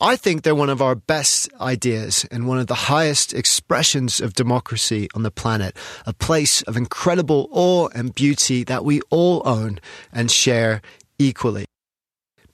I 0.00 0.16
think 0.16 0.40
they're 0.42 0.54
one 0.54 0.70
of 0.70 0.80
our 0.80 0.94
best 0.94 1.50
ideas 1.60 2.26
and 2.30 2.48
one 2.48 2.58
of 2.58 2.66
the 2.66 2.74
highest 2.74 3.34
expressions 3.34 4.20
of 4.20 4.32
democracy 4.32 5.08
on 5.14 5.22
the 5.22 5.30
planet. 5.30 5.76
A 6.06 6.14
place 6.14 6.62
of 6.62 6.78
incredible 6.78 7.46
awe 7.52 7.88
and 7.94 8.14
beauty 8.14 8.64
that 8.64 8.82
we 8.82 9.02
all 9.10 9.42
own 9.44 9.80
and 10.14 10.30
share 10.30 10.80
equally. 11.18 11.66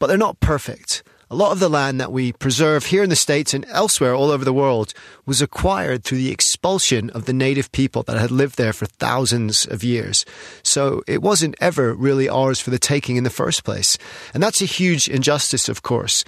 But 0.00 0.08
they're 0.08 0.18
not 0.18 0.40
perfect. 0.40 1.04
A 1.30 1.36
lot 1.36 1.52
of 1.52 1.60
the 1.60 1.68
land 1.68 2.00
that 2.00 2.10
we 2.10 2.32
preserve 2.32 2.86
here 2.86 3.02
in 3.02 3.10
the 3.10 3.16
States 3.16 3.52
and 3.52 3.66
elsewhere 3.68 4.14
all 4.14 4.30
over 4.30 4.46
the 4.46 4.52
world 4.52 4.94
was 5.26 5.42
acquired 5.42 6.02
through 6.02 6.16
the 6.16 6.32
expulsion 6.32 7.10
of 7.10 7.26
the 7.26 7.34
native 7.34 7.70
people 7.70 8.02
that 8.04 8.18
had 8.18 8.30
lived 8.30 8.56
there 8.56 8.72
for 8.72 8.86
thousands 8.86 9.66
of 9.66 9.84
years. 9.84 10.24
So 10.62 11.02
it 11.06 11.20
wasn't 11.20 11.56
ever 11.60 11.92
really 11.92 12.30
ours 12.30 12.60
for 12.60 12.70
the 12.70 12.78
taking 12.78 13.16
in 13.16 13.24
the 13.24 13.30
first 13.30 13.62
place. 13.62 13.98
And 14.32 14.42
that's 14.42 14.62
a 14.62 14.64
huge 14.64 15.06
injustice, 15.06 15.68
of 15.68 15.82
course. 15.82 16.24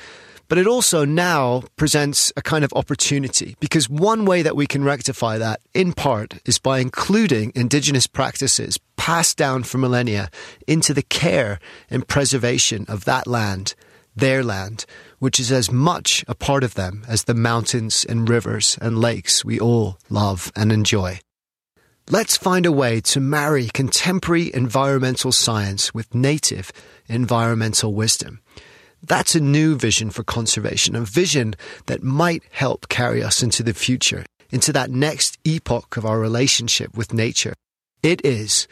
But 0.49 0.59
it 0.59 0.67
also 0.67 1.07
now 1.07 1.63
presents 1.77 2.31
a 2.37 2.43
kind 2.43 2.63
of 2.63 2.73
opportunity 2.75 3.57
because 3.59 3.89
one 3.89 4.27
way 4.27 4.43
that 4.43 4.57
we 4.57 4.67
can 4.67 4.85
rectify 4.85 5.39
that, 5.39 5.61
in 5.73 5.95
part, 5.95 6.35
is 6.45 6.59
by 6.59 6.81
including 6.81 7.53
indigenous 7.55 8.07
practices 8.07 8.79
passed 8.99 9.39
down 9.39 9.63
for 9.63 9.79
millennia 9.79 10.29
into 10.67 10.93
the 10.93 11.03
care 11.05 11.59
and 11.89 12.07
preservation 12.07 12.85
of 12.87 13.07
that 13.07 13.27
land, 13.27 13.75
their 14.15 14.43
land, 14.43 14.87
which 15.19 15.39
is 15.41 15.53
as 15.53 15.71
much 15.71 16.25
a 16.29 16.35
part 16.35 16.65
of 16.65 16.75
them 16.75 17.05
as 17.09 17.25
the 17.25 17.35
mountains 17.35 18.05
and 18.09 18.29
rivers 18.29 18.79
and 18.81 18.99
lakes 19.01 19.45
we 19.45 19.59
all 19.59 19.99
love 20.09 20.53
and 20.57 20.73
enjoy. 20.73 21.21
Let's 22.09 22.37
find 22.37 22.67
a 22.67 22.73
way 22.73 23.01
to 23.03 23.21
marry 23.21 23.69
contemporary 23.69 24.53
environmental 24.53 25.31
science 25.31 25.95
with 25.95 26.15
native 26.15 26.73
environmental 27.09 27.95
wisdom. 27.95 28.41
That's 29.07 29.35
a 29.35 29.41
new 29.41 29.77
vision 29.77 30.11
for 30.11 30.25
conservation, 30.25 30.97
a 30.97 31.03
vision 31.03 31.55
that 31.87 32.03
might 32.03 32.43
help 32.51 32.89
carry 32.89 33.23
us 33.23 33.43
into 33.43 33.63
the 33.63 33.75
future, 33.75 34.25
into 34.51 34.73
that 34.73 34.91
next 34.91 35.39
epoch 35.45 35.97
of 35.97 36.05
our 36.05 36.19
relationship 36.19 36.97
with 36.97 37.15
nature. 37.15 37.55
It 38.03 38.25
is 38.25 38.67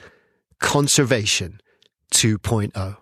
Conservation 0.59 1.61
2.0. 2.13 2.97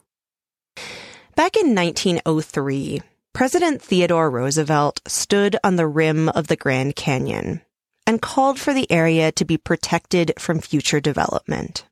Back 1.37 1.59
in 1.59 1.75
1903, 1.75 3.03
President 3.35 3.83
Theodore 3.83 4.31
Roosevelt 4.31 5.03
stood 5.07 5.55
on 5.63 5.77
the 5.77 5.87
rim 5.87 6.31
of 6.31 6.47
the 6.47 6.57
Grand 6.57 6.97
Canyon 6.97 7.61
and 8.07 8.23
called 8.23 8.59
for 8.59 8.73
the 8.73 8.91
area 8.91 9.31
to 9.33 9.45
be 9.45 9.59
protected 9.59 10.33
from 10.39 10.61
future 10.61 10.99
development. 10.99 11.85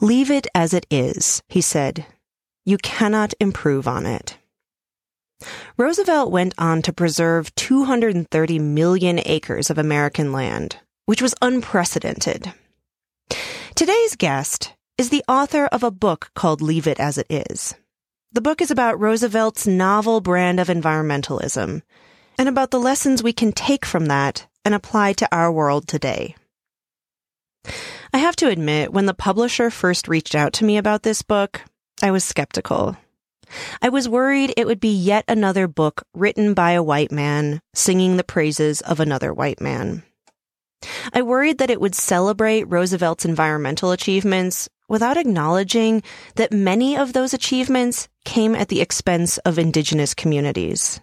Leave 0.00 0.30
it 0.30 0.46
as 0.54 0.74
it 0.74 0.84
is, 0.90 1.42
he 1.48 1.62
said. 1.62 2.04
You 2.66 2.76
cannot 2.76 3.32
improve 3.40 3.88
on 3.88 4.04
it. 4.04 4.36
Roosevelt 5.78 6.30
went 6.30 6.52
on 6.58 6.82
to 6.82 6.92
preserve 6.92 7.54
230 7.54 8.58
million 8.58 9.18
acres 9.24 9.70
of 9.70 9.78
American 9.78 10.30
land, 10.30 10.76
which 11.06 11.22
was 11.22 11.34
unprecedented. 11.40 12.52
Today's 13.74 14.14
guest 14.14 14.74
is 14.98 15.08
the 15.08 15.24
author 15.26 15.64
of 15.68 15.82
a 15.82 15.90
book 15.90 16.30
called 16.34 16.60
Leave 16.60 16.86
It 16.86 17.00
As 17.00 17.16
It 17.16 17.26
Is. 17.30 17.74
The 18.34 18.40
book 18.40 18.62
is 18.62 18.70
about 18.70 18.98
Roosevelt's 18.98 19.66
novel 19.66 20.22
brand 20.22 20.58
of 20.58 20.68
environmentalism 20.68 21.82
and 22.38 22.48
about 22.48 22.70
the 22.70 22.80
lessons 22.80 23.22
we 23.22 23.34
can 23.34 23.52
take 23.52 23.84
from 23.84 24.06
that 24.06 24.46
and 24.64 24.74
apply 24.74 25.12
to 25.14 25.28
our 25.30 25.52
world 25.52 25.86
today. 25.86 26.34
I 28.10 28.18
have 28.18 28.34
to 28.36 28.48
admit, 28.48 28.90
when 28.90 29.04
the 29.04 29.12
publisher 29.12 29.68
first 29.68 30.08
reached 30.08 30.34
out 30.34 30.54
to 30.54 30.64
me 30.64 30.78
about 30.78 31.02
this 31.02 31.20
book, 31.20 31.60
I 32.02 32.10
was 32.10 32.24
skeptical. 32.24 32.96
I 33.82 33.90
was 33.90 34.08
worried 34.08 34.54
it 34.56 34.66
would 34.66 34.80
be 34.80 34.96
yet 34.96 35.26
another 35.28 35.68
book 35.68 36.02
written 36.14 36.54
by 36.54 36.70
a 36.70 36.82
white 36.82 37.12
man 37.12 37.60
singing 37.74 38.16
the 38.16 38.24
praises 38.24 38.80
of 38.80 38.98
another 38.98 39.34
white 39.34 39.60
man. 39.60 40.04
I 41.12 41.20
worried 41.20 41.58
that 41.58 41.70
it 41.70 41.82
would 41.82 41.94
celebrate 41.94 42.64
Roosevelt's 42.64 43.26
environmental 43.26 43.90
achievements 43.90 44.70
without 44.92 45.16
acknowledging 45.16 46.02
that 46.34 46.52
many 46.52 46.98
of 46.98 47.14
those 47.14 47.32
achievements 47.32 48.08
came 48.26 48.54
at 48.54 48.68
the 48.68 48.82
expense 48.82 49.38
of 49.38 49.58
indigenous 49.58 50.12
communities. 50.12 51.00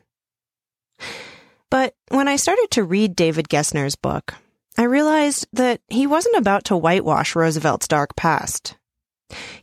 But 1.71 1.95
when 2.09 2.27
I 2.27 2.35
started 2.35 2.67
to 2.71 2.83
read 2.83 3.15
David 3.15 3.49
Gessner's 3.49 3.95
book, 3.95 4.35
I 4.77 4.83
realized 4.83 5.47
that 5.53 5.81
he 5.89 6.05
wasn't 6.05 6.37
about 6.37 6.65
to 6.65 6.77
whitewash 6.77 7.35
Roosevelt's 7.35 7.87
dark 7.87 8.15
past. 8.15 8.75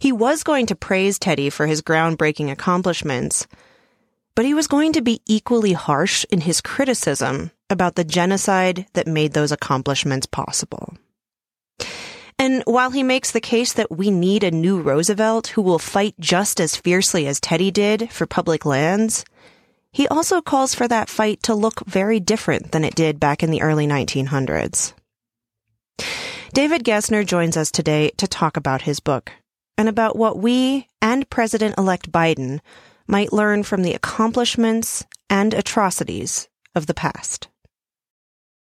He 0.00 0.10
was 0.10 0.42
going 0.42 0.66
to 0.66 0.74
praise 0.74 1.20
Teddy 1.20 1.48
for 1.48 1.68
his 1.68 1.80
groundbreaking 1.80 2.50
accomplishments, 2.50 3.46
but 4.34 4.44
he 4.44 4.54
was 4.54 4.66
going 4.66 4.92
to 4.94 5.02
be 5.02 5.22
equally 5.26 5.72
harsh 5.72 6.26
in 6.32 6.40
his 6.40 6.60
criticism 6.60 7.52
about 7.70 7.94
the 7.94 8.04
genocide 8.04 8.86
that 8.94 9.06
made 9.06 9.34
those 9.34 9.52
accomplishments 9.52 10.26
possible. 10.26 10.94
And 12.38 12.62
while 12.66 12.90
he 12.90 13.02
makes 13.02 13.30
the 13.30 13.40
case 13.40 13.72
that 13.72 13.90
we 13.90 14.10
need 14.10 14.44
a 14.44 14.50
new 14.50 14.80
Roosevelt 14.80 15.48
who 15.48 15.62
will 15.62 15.78
fight 15.78 16.14
just 16.20 16.60
as 16.60 16.76
fiercely 16.76 17.26
as 17.26 17.40
Teddy 17.40 17.70
did 17.70 18.10
for 18.10 18.26
public 18.26 18.66
lands, 18.66 19.24
he 19.90 20.06
also 20.08 20.42
calls 20.42 20.74
for 20.74 20.86
that 20.86 21.08
fight 21.08 21.42
to 21.44 21.54
look 21.54 21.86
very 21.86 22.20
different 22.20 22.72
than 22.72 22.84
it 22.84 22.94
did 22.94 23.18
back 23.18 23.42
in 23.42 23.50
the 23.50 23.62
early 23.62 23.86
1900s. 23.86 24.92
David 26.52 26.84
Gessner 26.84 27.24
joins 27.24 27.56
us 27.56 27.70
today 27.70 28.10
to 28.18 28.26
talk 28.26 28.56
about 28.56 28.82
his 28.82 29.00
book 29.00 29.32
and 29.78 29.88
about 29.88 30.16
what 30.16 30.38
we 30.38 30.88
and 31.00 31.28
President 31.30 31.76
elect 31.78 32.12
Biden 32.12 32.60
might 33.06 33.32
learn 33.32 33.62
from 33.62 33.82
the 33.82 33.94
accomplishments 33.94 35.04
and 35.30 35.54
atrocities 35.54 36.48
of 36.74 36.86
the 36.86 36.94
past. 36.94 37.48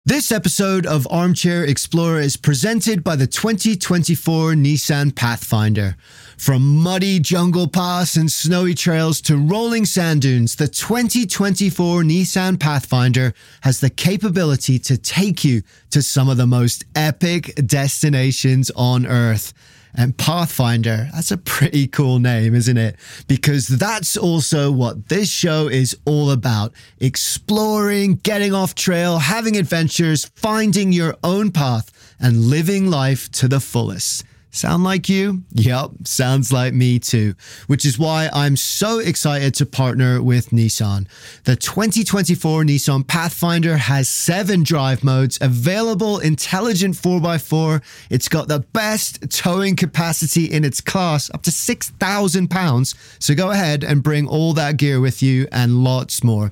This 0.09 0.31
episode 0.31 0.87
of 0.87 1.07
Armchair 1.11 1.63
Explorer 1.63 2.19
is 2.19 2.35
presented 2.35 3.03
by 3.03 3.15
the 3.15 3.27
2024 3.27 4.53
Nissan 4.53 5.15
Pathfinder. 5.15 5.97
From 6.35 6.77
muddy 6.77 7.19
jungle 7.19 7.67
paths 7.67 8.15
and 8.15 8.31
snowy 8.31 8.73
trails 8.73 9.21
to 9.21 9.37
rolling 9.37 9.85
sand 9.85 10.23
dunes, 10.23 10.55
the 10.55 10.67
2024 10.67 12.01
Nissan 12.01 12.59
Pathfinder 12.59 13.35
has 13.61 13.81
the 13.81 13.91
capability 13.91 14.79
to 14.79 14.97
take 14.97 15.45
you 15.45 15.61
to 15.91 16.01
some 16.01 16.27
of 16.27 16.37
the 16.37 16.47
most 16.47 16.85
epic 16.95 17.53
destinations 17.67 18.71
on 18.75 19.05
Earth. 19.05 19.53
And 19.95 20.17
Pathfinder, 20.17 21.09
that's 21.13 21.31
a 21.31 21.37
pretty 21.37 21.87
cool 21.87 22.19
name, 22.19 22.53
isn't 22.53 22.77
it? 22.77 22.95
Because 23.27 23.67
that's 23.67 24.15
also 24.15 24.71
what 24.71 25.09
this 25.09 25.29
show 25.29 25.67
is 25.67 25.97
all 26.05 26.31
about 26.31 26.73
exploring, 26.99 28.15
getting 28.15 28.53
off 28.53 28.75
trail, 28.75 29.17
having 29.17 29.57
adventures, 29.57 30.25
finding 30.35 30.91
your 30.91 31.15
own 31.23 31.51
path, 31.51 32.15
and 32.19 32.45
living 32.45 32.89
life 32.89 33.31
to 33.31 33.47
the 33.47 33.59
fullest. 33.59 34.23
Sound 34.51 34.83
like 34.83 35.07
you? 35.07 35.43
Yep, 35.53 35.91
sounds 36.05 36.51
like 36.51 36.73
me 36.73 36.97
too. 36.97 37.35
Which 37.67 37.85
is 37.85 37.99
why 37.99 38.29
I'm 38.33 38.55
so 38.55 38.97
excited 38.97 39.53
to 39.55 39.65
partner 39.65 40.23
with 40.23 40.49
Nissan. 40.49 41.07
The 41.43 41.55
2024 41.55 42.63
Nissan 42.63 43.07
Pathfinder 43.07 43.77
has 43.77 44.09
seven 44.09 44.63
drive 44.63 45.03
modes, 45.03 45.37
available 45.39 46.17
intelligent 46.17 46.95
4x4. 46.95 47.83
It's 48.09 48.27
got 48.27 48.47
the 48.47 48.61
best 48.73 49.29
towing 49.29 49.75
capacity 49.75 50.45
in 50.45 50.65
its 50.65 50.81
class, 50.81 51.29
up 51.31 51.43
to 51.43 51.51
6,000 51.51 52.47
pounds. 52.49 52.95
So 53.19 53.35
go 53.35 53.51
ahead 53.51 53.83
and 53.83 54.01
bring 54.01 54.27
all 54.27 54.53
that 54.53 54.77
gear 54.77 54.99
with 54.99 55.21
you 55.21 55.47
and 55.51 55.83
lots 55.83 56.23
more. 56.23 56.51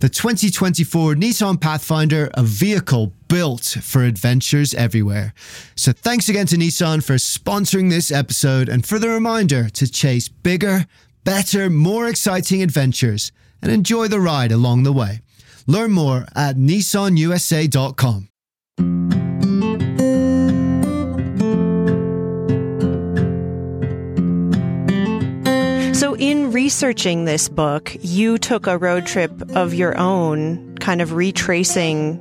The 0.00 0.08
2024 0.08 1.14
Nissan 1.14 1.60
Pathfinder, 1.60 2.30
a 2.32 2.42
vehicle 2.42 3.12
built 3.28 3.64
for 3.82 4.02
adventures 4.02 4.74
everywhere. 4.74 5.34
So 5.76 5.92
thanks 5.92 6.28
again 6.28 6.46
to 6.46 6.56
Nissan 6.56 7.04
for 7.04 7.14
sponsoring 7.14 7.90
this 7.90 8.10
episode 8.10 8.68
and 8.68 8.86
for 8.86 8.98
the 8.98 9.08
reminder 9.08 9.68
to 9.70 9.90
chase 9.90 10.28
bigger, 10.28 10.86
better, 11.24 11.70
more 11.70 12.08
exciting 12.08 12.62
adventures 12.62 13.32
and 13.62 13.72
enjoy 13.72 14.08
the 14.08 14.20
ride 14.20 14.52
along 14.52 14.82
the 14.82 14.92
way. 14.92 15.20
Learn 15.66 15.92
more 15.92 16.26
at 16.34 16.56
nissanusa.com. 16.56 18.28
So, 25.94 26.14
in 26.16 26.50
researching 26.52 27.24
this 27.24 27.48
book, 27.48 27.96
you 28.00 28.36
took 28.36 28.66
a 28.66 28.76
road 28.76 29.06
trip 29.06 29.32
of 29.56 29.72
your 29.72 29.96
own, 29.96 30.76
kind 30.78 31.00
of 31.00 31.14
retracing 31.14 32.20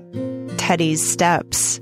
Teddy's 0.63 1.05
steps. 1.05 1.81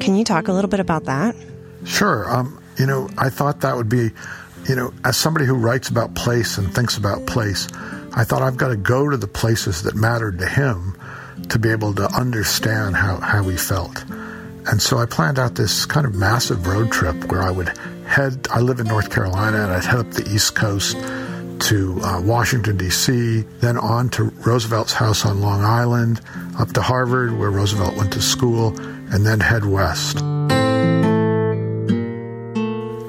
Can 0.00 0.16
you 0.16 0.24
talk 0.24 0.48
a 0.48 0.52
little 0.52 0.68
bit 0.68 0.80
about 0.80 1.04
that? 1.04 1.36
Sure. 1.84 2.28
Um, 2.28 2.60
you 2.76 2.84
know, 2.84 3.08
I 3.16 3.30
thought 3.30 3.60
that 3.60 3.76
would 3.76 3.88
be, 3.88 4.10
you 4.68 4.74
know, 4.74 4.92
as 5.04 5.16
somebody 5.16 5.46
who 5.46 5.54
writes 5.54 5.88
about 5.88 6.16
place 6.16 6.58
and 6.58 6.74
thinks 6.74 6.96
about 6.96 7.28
place, 7.28 7.68
I 8.16 8.24
thought 8.24 8.42
I've 8.42 8.56
got 8.56 8.68
to 8.70 8.76
go 8.76 9.08
to 9.08 9.16
the 9.16 9.28
places 9.28 9.82
that 9.84 9.94
mattered 9.94 10.40
to 10.40 10.48
him 10.48 10.98
to 11.50 11.60
be 11.60 11.70
able 11.70 11.94
to 11.94 12.12
understand 12.12 12.96
how, 12.96 13.18
how 13.18 13.44
he 13.44 13.56
felt. 13.56 14.04
And 14.66 14.82
so 14.82 14.98
I 14.98 15.06
planned 15.06 15.38
out 15.38 15.54
this 15.54 15.86
kind 15.86 16.04
of 16.04 16.16
massive 16.16 16.66
road 16.66 16.90
trip 16.90 17.30
where 17.30 17.42
I 17.42 17.52
would 17.52 17.68
head, 18.04 18.48
I 18.50 18.58
live 18.58 18.80
in 18.80 18.88
North 18.88 19.10
Carolina, 19.12 19.62
and 19.62 19.70
I'd 19.70 19.84
head 19.84 20.00
up 20.00 20.10
the 20.10 20.28
East 20.28 20.56
Coast 20.56 20.96
to 21.60 22.00
uh, 22.02 22.20
Washington, 22.20 22.76
D.C., 22.76 23.42
then 23.60 23.76
on 23.78 24.08
to 24.10 24.24
Roosevelt's 24.24 24.92
house 24.92 25.24
on 25.24 25.40
Long 25.40 25.62
Island, 25.64 26.20
up 26.58 26.72
to 26.72 26.82
Harvard, 26.82 27.38
where 27.38 27.50
Roosevelt 27.50 27.96
went 27.96 28.12
to 28.12 28.22
school, 28.22 28.78
and 29.12 29.26
then 29.26 29.40
head 29.40 29.64
west. 29.64 30.20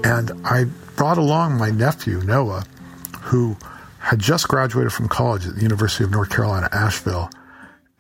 And 0.06 0.32
I 0.46 0.65
brought 0.96 1.18
along 1.18 1.58
my 1.58 1.70
nephew, 1.70 2.22
Noah, 2.22 2.65
who 3.22 3.58
had 4.00 4.20
just 4.20 4.48
graduated 4.48 4.94
from 4.94 5.08
college 5.08 5.46
at 5.46 5.56
the 5.56 5.62
University 5.62 6.03
of 6.03 6.12
North 6.12 6.29
Carolina, 6.29 6.70
Asheville. 6.72 7.29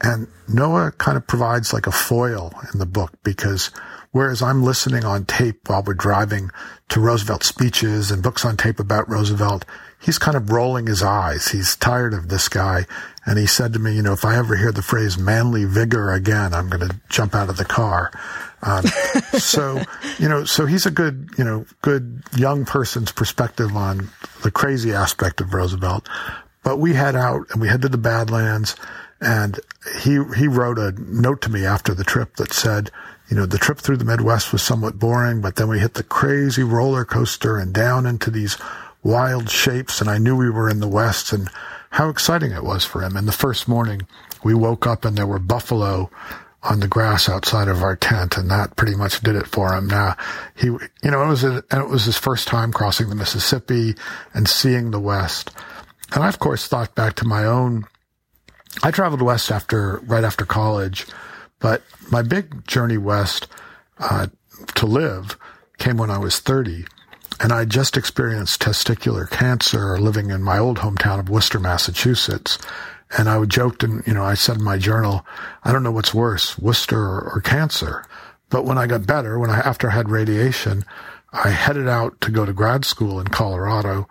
And 0.01 0.27
Noah 0.47 0.93
kind 0.97 1.17
of 1.17 1.27
provides 1.27 1.73
like 1.73 1.87
a 1.87 1.91
foil 1.91 2.53
in 2.73 2.79
the 2.79 2.85
book 2.85 3.11
because 3.23 3.69
Whereas 4.11 4.41
I'm 4.41 4.63
listening 4.63 5.05
on 5.05 5.25
tape 5.25 5.69
while 5.69 5.83
we're 5.83 5.93
driving 5.93 6.49
to 6.89 6.99
Roosevelt 6.99 7.43
speeches 7.43 8.09
and 8.09 8.23
books 8.23 8.43
on 8.43 8.57
tape 8.57 8.79
about 8.79 9.07
Roosevelt. 9.07 9.65
He's 10.01 10.17
kind 10.17 10.37
of 10.37 10.49
rolling 10.49 10.87
his 10.87 11.03
eyes. 11.03 11.49
He's 11.49 11.75
tired 11.75 12.13
of 12.13 12.29
this 12.29 12.47
guy. 12.47 12.85
And 13.25 13.37
he 13.37 13.45
said 13.45 13.73
to 13.73 13.79
me, 13.79 13.95
you 13.95 14.01
know, 14.01 14.13
if 14.13 14.23
I 14.23 14.37
ever 14.37 14.55
hear 14.55 14.71
the 14.71 14.81
phrase 14.81 15.17
manly 15.17 15.65
vigor 15.65 16.11
again, 16.11 16.53
I'm 16.53 16.69
going 16.69 16.87
to 16.87 16.95
jump 17.09 17.35
out 17.35 17.49
of 17.49 17.57
the 17.57 17.65
car. 17.65 18.11
Um, 18.61 18.85
so, 19.37 19.81
you 20.17 20.29
know, 20.29 20.45
so 20.45 20.65
he's 20.65 20.85
a 20.85 20.91
good, 20.91 21.29
you 21.37 21.43
know, 21.43 21.65
good 21.81 22.23
young 22.35 22.65
person's 22.65 23.11
perspective 23.11 23.75
on 23.75 24.09
the 24.41 24.51
crazy 24.51 24.93
aspect 24.93 25.41
of 25.41 25.53
Roosevelt. 25.53 26.07
But 26.63 26.77
we 26.77 26.93
head 26.93 27.15
out 27.15 27.47
and 27.51 27.61
we 27.61 27.67
head 27.67 27.81
to 27.81 27.89
the 27.89 27.97
Badlands 27.97 28.75
and 29.21 29.59
he, 30.01 30.21
he 30.37 30.47
wrote 30.47 30.79
a 30.79 30.93
note 30.97 31.41
to 31.41 31.49
me 31.49 31.65
after 31.65 31.93
the 31.93 32.05
trip 32.05 32.37
that 32.37 32.53
said, 32.53 32.89
you 33.29 33.35
know, 33.35 33.45
the 33.45 33.57
trip 33.57 33.77
through 33.77 33.97
the 33.97 34.05
Midwest 34.05 34.51
was 34.51 34.63
somewhat 34.63 34.97
boring, 34.97 35.41
but 35.41 35.55
then 35.55 35.67
we 35.67 35.79
hit 35.79 35.93
the 35.93 36.03
crazy 36.03 36.63
roller 36.63 37.05
coaster 37.05 37.57
and 37.57 37.73
down 37.73 38.05
into 38.05 38.31
these 38.31 38.57
wild 39.03 39.49
shapes. 39.49 40.01
And 40.01 40.09
I 40.09 40.17
knew 40.17 40.35
we 40.35 40.49
were 40.49 40.69
in 40.69 40.79
the 40.79 40.87
West 40.87 41.33
and 41.33 41.49
how 41.91 42.09
exciting 42.09 42.51
it 42.51 42.63
was 42.63 42.85
for 42.85 43.03
him. 43.03 43.15
And 43.15 43.27
the 43.27 43.31
first 43.31 43.67
morning 43.67 44.07
we 44.43 44.53
woke 44.53 44.85
up 44.85 45.05
and 45.05 45.17
there 45.17 45.27
were 45.27 45.39
buffalo 45.39 46.09
on 46.61 46.81
the 46.81 46.87
grass 46.87 47.29
outside 47.29 47.69
of 47.69 47.81
our 47.81 47.95
tent, 47.95 48.35
and 48.35 48.51
that 48.51 48.75
pretty 48.75 48.93
much 48.93 49.21
did 49.21 49.35
it 49.35 49.47
for 49.47 49.73
him. 49.73 49.87
Now 49.87 50.17
he, 50.55 50.67
you 50.67 50.89
know, 51.03 51.23
it 51.23 51.27
was 51.27 51.43
a, 51.43 51.63
it 51.71 51.89
was 51.89 52.03
his 52.03 52.17
first 52.17 52.49
time 52.49 52.73
crossing 52.73 53.07
the 53.07 53.15
Mississippi 53.15 53.95
and 54.33 54.47
seeing 54.47 54.91
the 54.91 54.99
West. 54.99 55.51
And 56.13 56.21
I, 56.21 56.27
of 56.27 56.39
course, 56.39 56.67
thought 56.67 56.95
back 56.95 57.15
to 57.15 57.25
my 57.25 57.45
own. 57.45 57.85
I 58.83 58.91
traveled 58.91 59.21
west 59.21 59.51
after 59.51 59.99
right 59.99 60.23
after 60.23 60.45
college, 60.45 61.05
but 61.59 61.81
my 62.11 62.21
big 62.21 62.67
journey 62.67 62.97
west 62.97 63.47
uh, 63.97 64.27
to 64.75 64.85
live 64.85 65.37
came 65.77 65.97
when 65.97 66.11
I 66.11 66.17
was 66.17 66.39
thirty, 66.39 66.85
and 67.39 67.53
I 67.53 67.65
just 67.65 67.95
experienced 67.95 68.61
testicular 68.61 69.29
cancer 69.29 69.97
living 69.97 70.29
in 70.29 70.43
my 70.43 70.57
old 70.57 70.79
hometown 70.79 71.19
of 71.19 71.29
Worcester, 71.29 71.59
Massachusetts. 71.59 72.57
And 73.17 73.29
I 73.29 73.43
joked 73.45 73.83
and, 73.83 74.05
you 74.05 74.13
know, 74.13 74.23
I 74.23 74.33
said 74.33 74.57
in 74.57 74.63
my 74.63 74.77
journal, 74.77 75.25
I 75.63 75.71
don't 75.71 75.83
know 75.83 75.91
what's 75.91 76.13
worse, 76.13 76.59
Worcester 76.59 76.99
or, 76.99 77.31
or 77.35 77.41
cancer. 77.41 78.03
But 78.49 78.65
when 78.65 78.77
I 78.77 78.87
got 78.87 79.07
better, 79.07 79.39
when 79.39 79.49
I, 79.49 79.59
after 79.59 79.89
I 79.89 79.93
had 79.93 80.09
radiation, 80.09 80.83
I 81.31 81.49
headed 81.49 81.87
out 81.87 82.19
to 82.21 82.31
go 82.31 82.45
to 82.45 82.53
grad 82.53 82.85
school 82.85 83.19
in 83.19 83.27
Colorado. 83.29 84.07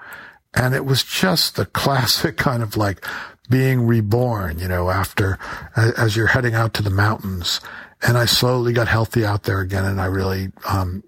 And 0.55 0.75
it 0.75 0.87
was 0.87 1.03
just 1.03 1.57
the 1.57 1.67
classic 1.83 2.39
kind 2.39 2.63
of 2.63 2.77
like 2.77 3.05
being 3.51 3.87
reborn, 3.87 4.59
you 4.59 4.69
know, 4.69 4.91
after, 4.91 5.39
as 5.77 6.17
you're 6.17 6.29
heading 6.29 6.55
out 6.55 6.75
to 6.75 6.83
the 6.83 6.91
mountains. 6.91 7.61
And 8.03 8.17
I 8.17 8.25
slowly 8.25 8.73
got 8.73 8.89
healthy 8.89 9.25
out 9.25 9.43
there 9.43 9.61
again 9.61 9.85
and 9.85 10.01
I 10.01 10.07
really, 10.07 10.51
um, 10.69 11.03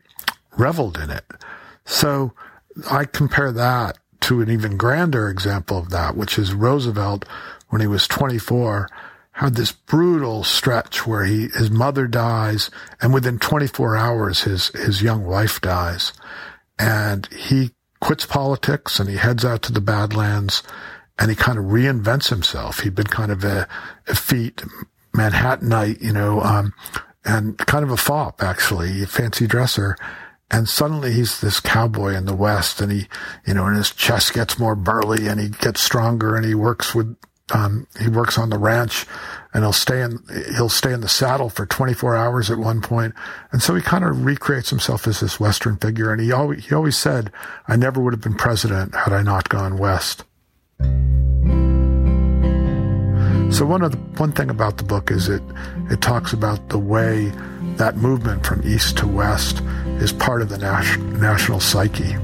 reveled 0.56 0.98
in 0.98 1.10
it. 1.10 1.24
So 1.84 2.32
I 2.90 3.04
compare 3.04 3.52
that 3.52 3.98
to 4.22 4.40
an 4.42 4.50
even 4.50 4.76
grander 4.76 5.28
example 5.28 5.78
of 5.78 5.90
that, 5.90 6.16
which 6.16 6.38
is 6.38 6.54
Roosevelt 6.54 7.24
when 7.68 7.80
he 7.80 7.86
was 7.86 8.06
24 8.06 8.88
had 9.32 9.54
this 9.54 9.72
brutal 9.72 10.44
stretch 10.44 11.06
where 11.06 11.24
he 11.24 11.48
his 11.48 11.70
mother 11.70 12.06
dies 12.06 12.70
and 13.00 13.14
within 13.14 13.38
24 13.38 13.96
hours 13.96 14.42
his 14.42 14.68
his 14.68 15.02
young 15.02 15.24
wife 15.24 15.60
dies. 15.62 16.12
And 16.78 17.26
he 17.32 17.70
quits 18.00 18.26
politics 18.26 19.00
and 19.00 19.08
he 19.08 19.16
heads 19.16 19.44
out 19.44 19.62
to 19.62 19.72
the 19.72 19.80
badlands 19.80 20.62
and 21.18 21.30
he 21.30 21.36
kind 21.36 21.58
of 21.58 21.66
reinvents 21.66 22.28
himself. 22.28 22.80
He'd 22.80 22.94
been 22.94 23.06
kind 23.06 23.32
of 23.32 23.42
a 23.42 23.66
effete 24.06 24.62
manhattanite 25.14 26.02
you 26.02 26.12
know 26.12 26.40
um, 26.42 26.74
and 27.24 27.56
kind 27.58 27.82
of 27.82 27.90
a 27.90 27.96
fop 27.96 28.42
actually 28.42 29.02
a 29.02 29.06
fancy 29.06 29.46
dresser 29.46 29.96
and 30.50 30.68
suddenly 30.68 31.12
he's 31.12 31.40
this 31.40 31.60
cowboy 31.60 32.14
in 32.14 32.24
the 32.24 32.34
West 32.34 32.80
and 32.80 32.90
he, 32.90 33.06
you 33.46 33.54
know, 33.54 33.66
and 33.66 33.76
his 33.76 33.92
chest 33.92 34.34
gets 34.34 34.58
more 34.58 34.74
burly 34.74 35.28
and 35.28 35.40
he 35.40 35.48
gets 35.48 35.80
stronger 35.80 36.34
and 36.34 36.44
he 36.44 36.54
works 36.54 36.94
with, 36.94 37.16
um, 37.54 37.86
he 38.00 38.08
works 38.08 38.36
on 38.36 38.50
the 38.50 38.58
ranch 38.58 39.06
and 39.54 39.62
he'll 39.62 39.72
stay 39.72 40.02
in, 40.02 40.18
he'll 40.56 40.68
stay 40.68 40.92
in 40.92 41.02
the 41.02 41.08
saddle 41.08 41.50
for 41.50 41.66
24 41.66 42.16
hours 42.16 42.50
at 42.50 42.58
one 42.58 42.80
point. 42.80 43.14
And 43.52 43.62
so 43.62 43.76
he 43.76 43.82
kind 43.82 44.04
of 44.04 44.24
recreates 44.24 44.70
himself 44.70 45.06
as 45.06 45.20
this 45.20 45.38
Western 45.38 45.76
figure. 45.76 46.12
And 46.12 46.20
he 46.20 46.32
always, 46.32 46.66
he 46.66 46.74
always 46.74 46.96
said, 46.96 47.30
I 47.68 47.76
never 47.76 48.00
would 48.00 48.12
have 48.12 48.20
been 48.20 48.34
president 48.34 48.94
had 48.94 49.12
I 49.12 49.22
not 49.22 49.48
gone 49.48 49.78
West. 49.78 50.24
So 53.52 53.66
one 53.66 53.82
of 53.82 53.92
the, 53.92 53.98
one 54.20 54.32
thing 54.32 54.48
about 54.48 54.78
the 54.78 54.84
book 54.84 55.10
is 55.10 55.28
it, 55.28 55.42
it 55.90 56.00
talks 56.00 56.32
about 56.32 56.68
the 56.68 56.78
way 56.78 57.32
that 57.80 57.96
movement 57.96 58.44
from 58.44 58.60
east 58.62 58.98
to 58.98 59.08
west 59.08 59.62
is 60.00 60.12
part 60.12 60.42
of 60.42 60.50
the 60.50 60.58
nas- 60.58 60.98
national 61.18 61.58
psyche. 61.58 62.14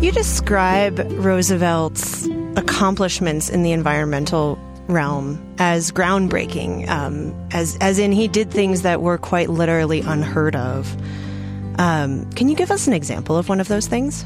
You 0.00 0.12
describe 0.12 1.00
Roosevelt's 1.12 2.28
accomplishments 2.54 3.50
in 3.50 3.64
the 3.64 3.72
environmental 3.72 4.60
realm 4.86 5.44
as 5.58 5.90
groundbreaking, 5.90 6.88
um, 6.88 7.34
as 7.50 7.76
as 7.80 7.98
in 7.98 8.12
he 8.12 8.28
did 8.28 8.52
things 8.52 8.82
that 8.82 9.02
were 9.02 9.18
quite 9.18 9.50
literally 9.50 10.02
unheard 10.02 10.54
of. 10.54 10.96
Um, 11.80 12.30
can 12.32 12.48
you 12.48 12.54
give 12.54 12.70
us 12.70 12.86
an 12.86 12.92
example 12.92 13.36
of 13.36 13.48
one 13.48 13.58
of 13.58 13.66
those 13.66 13.88
things? 13.88 14.24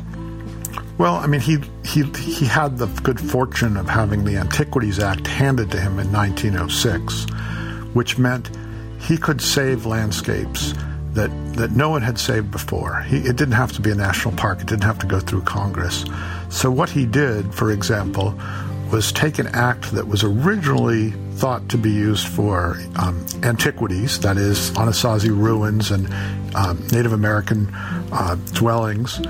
Well, 0.98 1.16
I 1.16 1.26
mean, 1.26 1.40
he 1.40 1.58
he 1.84 2.04
he 2.04 2.46
had 2.46 2.78
the 2.78 2.86
good 3.02 3.20
fortune 3.20 3.76
of 3.76 3.86
having 3.86 4.24
the 4.24 4.36
Antiquities 4.38 4.98
Act 4.98 5.26
handed 5.26 5.70
to 5.72 5.80
him 5.80 5.98
in 5.98 6.10
1906, 6.10 7.26
which 7.92 8.16
meant 8.16 8.50
he 8.98 9.18
could 9.18 9.42
save 9.42 9.84
landscapes 9.84 10.72
that 11.12 11.30
that 11.54 11.72
no 11.72 11.90
one 11.90 12.00
had 12.00 12.18
saved 12.18 12.50
before. 12.50 13.02
He, 13.02 13.18
it 13.18 13.36
didn't 13.36 13.52
have 13.52 13.72
to 13.72 13.82
be 13.82 13.90
a 13.90 13.94
national 13.94 14.34
park. 14.36 14.62
It 14.62 14.68
didn't 14.68 14.84
have 14.84 14.98
to 15.00 15.06
go 15.06 15.20
through 15.20 15.42
Congress. 15.42 16.06
So 16.48 16.70
what 16.70 16.88
he 16.88 17.04
did, 17.04 17.54
for 17.54 17.72
example, 17.72 18.34
was 18.90 19.12
take 19.12 19.38
an 19.38 19.48
act 19.48 19.92
that 19.92 20.06
was 20.06 20.24
originally 20.24 21.10
thought 21.34 21.68
to 21.68 21.76
be 21.76 21.90
used 21.90 22.26
for 22.26 22.78
um, 22.96 23.26
antiquities, 23.42 24.20
that 24.20 24.38
is, 24.38 24.70
Anasazi 24.70 25.28
ruins 25.28 25.90
and 25.90 26.10
um, 26.54 26.78
Native 26.90 27.12
American 27.12 27.68
uh, 28.12 28.36
dwellings 28.52 29.20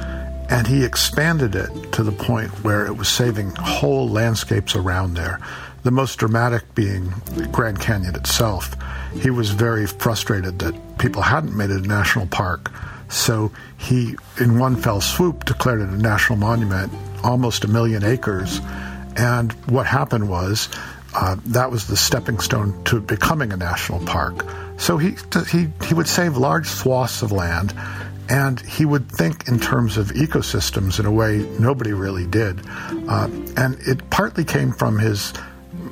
and 0.49 0.67
he 0.67 0.85
expanded 0.85 1.55
it 1.55 1.93
to 1.93 2.03
the 2.03 2.13
point 2.13 2.51
where 2.65 2.87
it 2.87 2.97
was 2.97 3.09
saving 3.09 3.51
whole 3.57 4.09
landscapes 4.09 4.75
around 4.77 5.15
there. 5.15 5.41
The 5.83 5.91
most 5.91 6.17
dramatic 6.17 6.75
being 6.75 7.13
Grand 7.53 7.81
Canyon 7.81 8.15
itself. 8.15 8.77
He 9.15 9.31
was 9.31 9.51
very 9.51 9.87
frustrated 9.87 10.59
that 10.59 10.99
people 10.99 11.23
hadn't 11.23 11.57
made 11.57 11.71
it 11.71 11.85
a 11.85 11.89
national 11.89 12.27
park. 12.27 12.73
So 13.09 13.53
he, 13.77 14.17
in 14.41 14.59
one 14.59 14.77
fell 14.77 15.01
swoop, 15.01 15.45
declared 15.45 15.81
it 15.81 15.89
a 15.89 15.97
national 15.97 16.39
monument, 16.39 16.93
almost 17.23 17.65
a 17.65 17.69
million 17.69 18.05
acres. 18.05 18.61
And 19.17 19.53
what 19.71 19.87
happened 19.87 20.29
was 20.29 20.69
uh, 21.15 21.37
that 21.47 21.71
was 21.71 21.87
the 21.87 21.97
stepping 21.97 22.41
stone 22.41 22.85
to 22.85 23.01
becoming 23.01 23.53
a 23.53 23.57
national 23.57 24.05
park. 24.07 24.45
So 24.79 24.99
he, 24.99 25.17
he, 25.51 25.69
he 25.87 25.95
would 25.95 26.09
save 26.09 26.37
large 26.37 26.67
swaths 26.67 27.23
of 27.23 27.33
land 27.33 27.75
and 28.29 28.61
he 28.61 28.85
would 28.85 29.11
think 29.11 29.49
in 29.49 29.59
terms 29.59 29.97
of 29.97 30.09
ecosystems 30.09 30.99
in 30.99 31.07
a 31.07 31.13
way 31.13 31.39
nobody 31.59 31.93
really 31.93 32.27
did. 32.27 32.61
Uh, 33.09 33.29
and 33.57 33.77
it 33.87 34.09
partly 34.11 34.45
came 34.45 34.73
from 34.73 34.99
his 34.99 35.33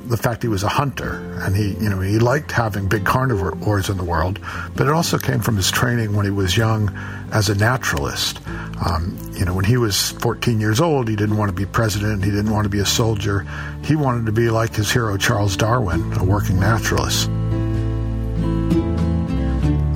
the 0.07 0.17
fact 0.17 0.43
he 0.43 0.47
was 0.47 0.61
a 0.61 0.69
hunter 0.69 1.15
and 1.41 1.55
he 1.55 1.69
you 1.83 1.89
know 1.89 1.99
he 1.99 2.19
liked 2.19 2.51
having 2.51 2.87
big 2.87 3.03
carnivores 3.05 3.89
in 3.89 3.97
the 3.97 4.03
world 4.03 4.39
but 4.75 4.85
it 4.85 4.93
also 4.93 5.17
came 5.17 5.39
from 5.39 5.55
his 5.55 5.71
training 5.71 6.15
when 6.15 6.25
he 6.25 6.31
was 6.31 6.55
young 6.55 6.95
as 7.31 7.49
a 7.49 7.55
naturalist. 7.55 8.39
Um, 8.85 9.17
you 9.33 9.45
know 9.45 9.53
when 9.53 9.65
he 9.65 9.77
was 9.77 10.11
14 10.11 10.59
years 10.59 10.79
old 10.79 11.07
he 11.07 11.15
didn't 11.15 11.37
want 11.37 11.49
to 11.49 11.55
be 11.55 11.65
president 11.65 12.23
he 12.23 12.29
didn't 12.29 12.51
want 12.51 12.65
to 12.65 12.69
be 12.69 12.79
a 12.79 12.85
soldier. 12.85 13.47
He 13.83 13.95
wanted 13.95 14.27
to 14.27 14.31
be 14.31 14.49
like 14.49 14.75
his 14.75 14.91
hero 14.91 15.17
charles 15.17 15.57
darwin 15.57 16.13
a 16.13 16.23
working 16.23 16.59
naturalist 16.59 17.29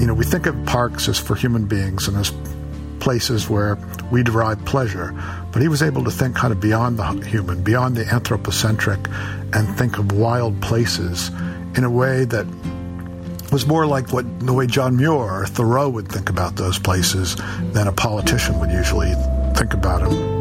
know, 0.09 0.15
we 0.15 0.25
think 0.25 0.45
of 0.45 0.65
parks 0.65 1.07
as 1.07 1.17
for 1.17 1.35
human 1.35 1.65
beings 1.65 2.07
and 2.07 2.17
as 2.17 2.33
places 2.99 3.49
where 3.49 3.77
we 4.11 4.23
derive 4.23 4.63
pleasure, 4.65 5.13
but 5.51 5.61
he 5.61 5.67
was 5.67 5.81
able 5.81 6.03
to 6.03 6.11
think 6.11 6.35
kind 6.35 6.51
of 6.51 6.59
beyond 6.59 6.97
the 6.97 7.05
human, 7.25 7.63
beyond 7.63 7.95
the 7.95 8.05
anthropocentric, 8.11 8.99
and 9.53 9.77
think 9.77 9.97
of 9.97 10.11
wild 10.11 10.61
places 10.61 11.29
in 11.75 11.83
a 11.83 11.89
way 11.89 12.25
that 12.25 12.45
was 13.51 13.65
more 13.65 13.85
like 13.85 14.11
what 14.11 14.25
the 14.41 14.53
way 14.53 14.67
John 14.67 14.97
Muir 14.97 15.41
or 15.41 15.45
Thoreau 15.47 15.89
would 15.89 16.09
think 16.09 16.29
about 16.29 16.55
those 16.55 16.77
places 16.77 17.35
than 17.71 17.87
a 17.87 17.93
politician 17.93 18.59
would 18.59 18.71
usually 18.71 19.13
think 19.55 19.73
about 19.73 20.09
them. 20.09 20.38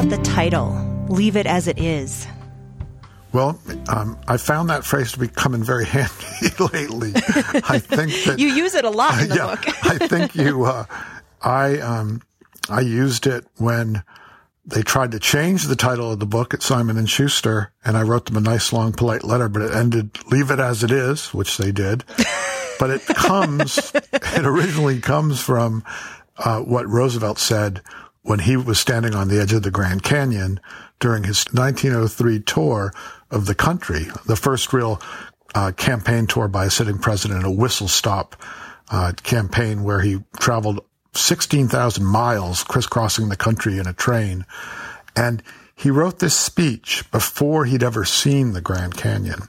About 0.00 0.16
the 0.16 0.22
title, 0.22 1.06
Leave 1.10 1.36
It 1.36 1.44
As 1.44 1.68
It 1.68 1.78
Is? 1.78 2.26
Well, 3.34 3.60
um, 3.88 4.18
I 4.26 4.38
found 4.38 4.70
that 4.70 4.82
phrase 4.82 5.12
to 5.12 5.18
be 5.18 5.28
coming 5.28 5.62
very 5.62 5.84
handy 5.96 6.48
lately. 6.72 7.12
I 7.14 7.78
think 7.80 8.12
that 8.24 8.36
you 8.38 8.48
use 8.48 8.74
it 8.74 8.86
a 8.86 8.90
lot 8.90 9.20
in 9.20 9.28
the 9.28 9.34
yeah, 9.34 9.54
book. 9.54 9.84
I 9.84 9.98
think 9.98 10.34
you, 10.34 10.64
uh, 10.64 10.86
I, 11.42 11.80
um, 11.80 12.22
I 12.70 12.80
used 12.80 13.26
it 13.26 13.44
when 13.58 14.02
they 14.64 14.80
tried 14.80 15.12
to 15.12 15.18
change 15.18 15.66
the 15.66 15.76
title 15.76 16.12
of 16.12 16.18
the 16.18 16.26
book 16.26 16.54
at 16.54 16.62
Simon 16.62 16.96
and 16.96 17.08
Schuster, 17.08 17.70
and 17.84 17.94
I 17.94 18.02
wrote 18.02 18.24
them 18.24 18.38
a 18.38 18.40
nice, 18.40 18.72
long, 18.72 18.92
polite 18.92 19.24
letter, 19.24 19.50
but 19.50 19.60
it 19.60 19.74
ended 19.74 20.16
"Leave 20.30 20.50
it 20.50 20.60
as 20.60 20.82
it 20.82 20.90
is," 20.90 21.34
which 21.34 21.58
they 21.58 21.72
did. 21.72 22.04
but 22.78 22.88
it 22.88 23.04
comes, 23.04 23.92
it 24.12 24.46
originally 24.46 24.98
comes 24.98 25.42
from 25.42 25.84
uh, 26.38 26.60
what 26.60 26.88
Roosevelt 26.88 27.38
said 27.38 27.82
when 28.22 28.40
he 28.40 28.56
was 28.56 28.78
standing 28.78 29.14
on 29.14 29.28
the 29.28 29.40
edge 29.40 29.52
of 29.52 29.62
the 29.62 29.70
Grand 29.70 30.02
Canyon 30.02 30.60
during 30.98 31.24
his 31.24 31.44
1903 31.52 32.40
tour 32.40 32.92
of 33.30 33.46
the 33.46 33.54
country, 33.54 34.06
the 34.26 34.36
first 34.36 34.72
real 34.72 35.00
uh, 35.54 35.72
campaign 35.72 36.26
tour 36.26 36.48
by 36.48 36.66
a 36.66 36.70
sitting 36.70 36.98
president, 36.98 37.44
a 37.44 37.50
whistle 37.50 37.88
stop 37.88 38.36
uh, 38.90 39.12
campaign 39.22 39.82
where 39.82 40.00
he 40.00 40.18
traveled 40.38 40.84
16,000 41.14 42.04
miles 42.04 42.62
crisscrossing 42.64 43.28
the 43.28 43.36
country 43.36 43.78
in 43.78 43.86
a 43.86 43.92
train. 43.92 44.44
And 45.16 45.42
he 45.74 45.90
wrote 45.90 46.18
this 46.18 46.36
speech 46.36 47.10
before 47.10 47.64
he'd 47.64 47.82
ever 47.82 48.04
seen 48.04 48.52
the 48.52 48.60
Grand 48.60 48.96
Canyon. 48.96 49.40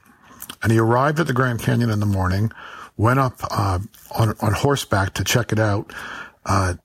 And 0.64 0.72
he 0.72 0.80
arrived 0.80 1.20
at 1.20 1.28
the 1.28 1.34
Grand 1.34 1.60
Canyon 1.60 1.90
in 1.90 2.00
the 2.00 2.06
morning, 2.06 2.52
went 2.98 3.20
up 3.20 3.34
uh, 3.50 3.80
on, 4.12 4.36
on 4.40 4.54
horseback 4.54 5.14
to 5.16 5.24
check 5.24 5.52
it 5.52 5.60
out, 5.60 5.92
uh, 6.46 6.76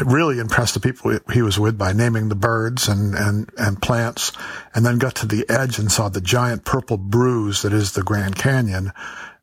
really 0.00 0.38
impressed 0.38 0.74
the 0.74 0.80
people 0.80 1.18
he 1.32 1.42
was 1.42 1.58
with 1.58 1.78
by 1.78 1.92
naming 1.92 2.28
the 2.28 2.34
birds 2.34 2.88
and, 2.88 3.14
and, 3.14 3.50
and 3.56 3.80
plants, 3.80 4.32
and 4.74 4.84
then 4.84 4.98
got 4.98 5.14
to 5.16 5.26
the 5.26 5.48
edge 5.48 5.78
and 5.78 5.90
saw 5.90 6.08
the 6.08 6.20
giant 6.20 6.64
purple 6.64 6.96
bruise 6.96 7.62
that 7.62 7.72
is 7.72 7.92
the 7.92 8.02
Grand 8.02 8.36
Canyon. 8.36 8.92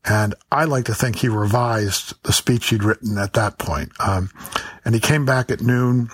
And 0.03 0.33
I 0.51 0.65
like 0.65 0.85
to 0.85 0.95
think 0.95 1.17
he 1.17 1.29
revised 1.29 2.21
the 2.23 2.33
speech 2.33 2.69
he'd 2.69 2.83
written 2.83 3.17
at 3.17 3.33
that 3.33 3.57
point. 3.57 3.91
Um, 3.99 4.31
and 4.83 4.95
he 4.95 5.01
came 5.01 5.25
back 5.25 5.51
at 5.51 5.61
noon 5.61 6.09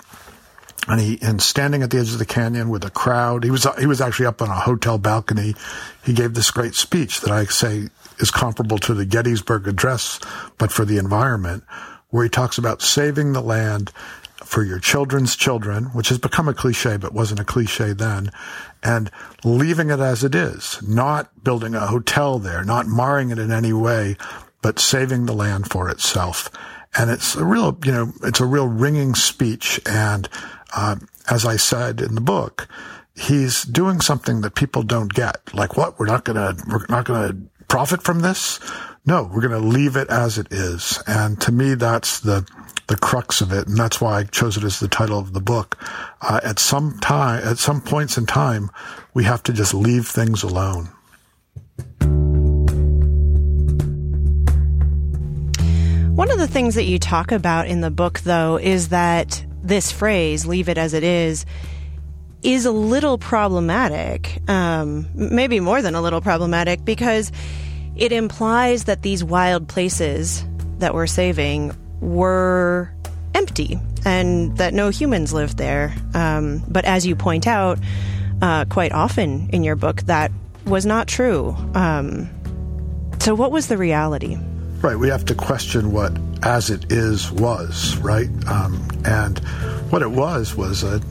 and 0.87 0.99
he, 0.99 1.19
and 1.21 1.41
standing 1.41 1.83
at 1.83 1.91
the 1.91 1.99
edge 1.99 2.11
of 2.11 2.19
the 2.19 2.25
canyon 2.25 2.69
with 2.69 2.83
a 2.85 2.89
crowd, 2.89 3.43
he 3.43 3.51
was, 3.51 3.65
he 3.79 3.85
was 3.85 4.01
actually 4.01 4.25
up 4.25 4.41
on 4.41 4.49
a 4.49 4.59
hotel 4.59 4.97
balcony. 4.97 5.55
He 6.05 6.13
gave 6.13 6.33
this 6.33 6.51
great 6.51 6.75
speech 6.75 7.21
that 7.21 7.31
I 7.31 7.45
say 7.45 7.87
is 8.19 8.31
comparable 8.31 8.77
to 8.79 8.93
the 8.93 9.05
Gettysburg 9.05 9.67
Address, 9.67 10.19
but 10.57 10.71
for 10.71 10.85
the 10.85 10.97
environment, 10.97 11.63
where 12.09 12.23
he 12.23 12.29
talks 12.29 12.57
about 12.57 12.81
saving 12.81 13.33
the 13.33 13.41
land 13.41 13.91
for 14.47 14.63
your 14.63 14.79
children's 14.79 15.35
children, 15.35 15.85
which 15.85 16.09
has 16.09 16.17
become 16.17 16.47
a 16.47 16.53
cliche, 16.53 16.97
but 16.97 17.13
wasn't 17.13 17.39
a 17.39 17.45
cliche 17.45 17.93
then, 17.93 18.31
and 18.81 19.11
leaving 19.43 19.89
it 19.89 19.99
as 19.99 20.23
it 20.23 20.33
is, 20.33 20.81
not 20.81 21.43
building 21.43 21.75
a 21.75 21.87
hotel 21.87 22.39
there, 22.39 22.63
not 22.63 22.87
marring 22.87 23.29
it 23.29 23.39
in 23.39 23.51
any 23.51 23.73
way, 23.73 24.15
but 24.61 24.79
saving 24.79 25.25
the 25.25 25.33
land 25.33 25.69
for 25.69 25.89
itself. 25.89 26.49
And 26.97 27.11
it's 27.11 27.35
a 27.35 27.45
real, 27.45 27.77
you 27.83 27.91
know, 27.91 28.13
it's 28.23 28.39
a 28.39 28.45
real 28.45 28.67
ringing 28.67 29.13
speech. 29.13 29.79
And, 29.85 30.29
uh, 30.75 30.95
as 31.29 31.45
I 31.45 31.57
said 31.57 32.01
in 32.01 32.15
the 32.15 32.21
book, 32.21 32.67
he's 33.15 33.63
doing 33.63 33.99
something 33.99 34.41
that 34.41 34.55
people 34.55 34.83
don't 34.83 35.13
get. 35.13 35.53
Like 35.53 35.75
what? 35.75 35.99
We're 35.99 36.05
not 36.05 36.23
gonna, 36.23 36.55
we're 36.67 36.85
not 36.89 37.05
gonna 37.05 37.35
profit 37.67 38.01
from 38.01 38.19
this? 38.21 38.59
No, 39.05 39.29
we're 39.31 39.41
gonna 39.41 39.59
leave 39.59 39.95
it 39.95 40.09
as 40.09 40.37
it 40.37 40.47
is. 40.51 41.01
And 41.07 41.39
to 41.41 41.51
me, 41.51 41.75
that's 41.75 42.19
the, 42.19 42.47
the 42.87 42.97
crux 42.97 43.41
of 43.41 43.51
it, 43.51 43.67
and 43.67 43.77
that's 43.77 43.99
why 43.99 44.19
I 44.19 44.23
chose 44.23 44.57
it 44.57 44.63
as 44.63 44.79
the 44.79 44.87
title 44.87 45.19
of 45.19 45.33
the 45.33 45.41
book. 45.41 45.77
Uh, 46.21 46.39
at 46.43 46.57
some 46.57 46.97
time, 46.99 47.43
at 47.45 47.57
some 47.57 47.81
points 47.81 48.17
in 48.17 48.25
time, 48.25 48.71
we 49.13 49.25
have 49.25 49.43
to 49.43 49.53
just 49.53 49.73
leave 49.73 50.07
things 50.07 50.43
alone. 50.43 50.89
One 56.15 56.31
of 56.31 56.39
the 56.39 56.47
things 56.47 56.75
that 56.75 56.85
you 56.85 56.97
talk 56.97 57.31
about 57.31 57.67
in 57.67 57.81
the 57.81 57.91
book, 57.91 58.21
though, 58.21 58.57
is 58.57 58.89
that 58.89 59.45
this 59.61 59.91
phrase, 59.91 60.45
leave 60.45 60.69
it 60.69 60.77
as 60.77 60.93
it 60.93 61.03
is, 61.03 61.45
is 62.41 62.65
a 62.65 62.71
little 62.71 63.17
problematic. 63.17 64.41
Um, 64.49 65.07
maybe 65.13 65.59
more 65.59 65.81
than 65.81 65.93
a 65.93 66.01
little 66.01 66.21
problematic 66.21 66.85
because 66.85 67.31
it 67.95 68.11
implies 68.11 68.85
that 68.85 69.01
these 69.01 69.23
wild 69.23 69.67
places 69.67 70.45
that 70.79 70.93
we're 70.93 71.07
saving 71.07 71.75
were 72.01 72.91
empty 73.33 73.79
and 74.05 74.57
that 74.57 74.73
no 74.73 74.89
humans 74.89 75.33
lived 75.33 75.57
there. 75.57 75.93
Um, 76.13 76.63
but 76.67 76.85
as 76.85 77.05
you 77.05 77.15
point 77.15 77.47
out, 77.47 77.79
uh, 78.41 78.65
quite 78.65 78.91
often 78.91 79.49
in 79.49 79.63
your 79.63 79.75
book, 79.75 80.01
that 80.03 80.31
was 80.65 80.85
not 80.85 81.07
true. 81.07 81.55
Um, 81.73 82.29
so, 83.19 83.35
what 83.35 83.51
was 83.51 83.67
the 83.67 83.77
reality? 83.77 84.37
Right. 84.81 84.95
We 84.95 85.09
have 85.09 85.25
to 85.25 85.35
question 85.35 85.91
what 85.91 86.15
as 86.43 86.69
it 86.69 86.91
is 86.91 87.31
was, 87.31 87.97
right? 87.97 88.29
Um, 88.47 88.87
and 89.05 89.39
what 89.89 90.01
it 90.01 90.11
was 90.11 90.55
was 90.55 90.83
a, 90.83 91.01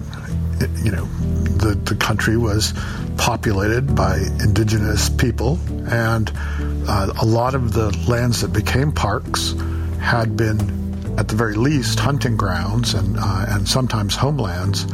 you 0.85 0.92
know, 0.92 1.05
the, 1.05 1.75
the 1.75 1.96
country 1.96 2.37
was 2.37 2.72
populated 3.16 3.94
by 3.94 4.18
indigenous 4.40 5.09
people, 5.09 5.59
and 5.88 6.31
uh, 6.88 7.12
a 7.20 7.27
lot 7.27 7.55
of 7.55 7.72
the 7.72 7.90
lands 8.09 8.42
that 8.42 8.53
became 8.53 8.92
parks 8.92 9.55
had 10.07 10.37
been, 10.37 11.19
at 11.19 11.27
the 11.27 11.35
very 11.35 11.55
least, 11.55 11.99
hunting 11.99 12.37
grounds 12.37 12.95
and, 12.95 13.16
uh, 13.19 13.47
and 13.49 13.69
sometimes 13.69 14.14
homelands 14.14 14.87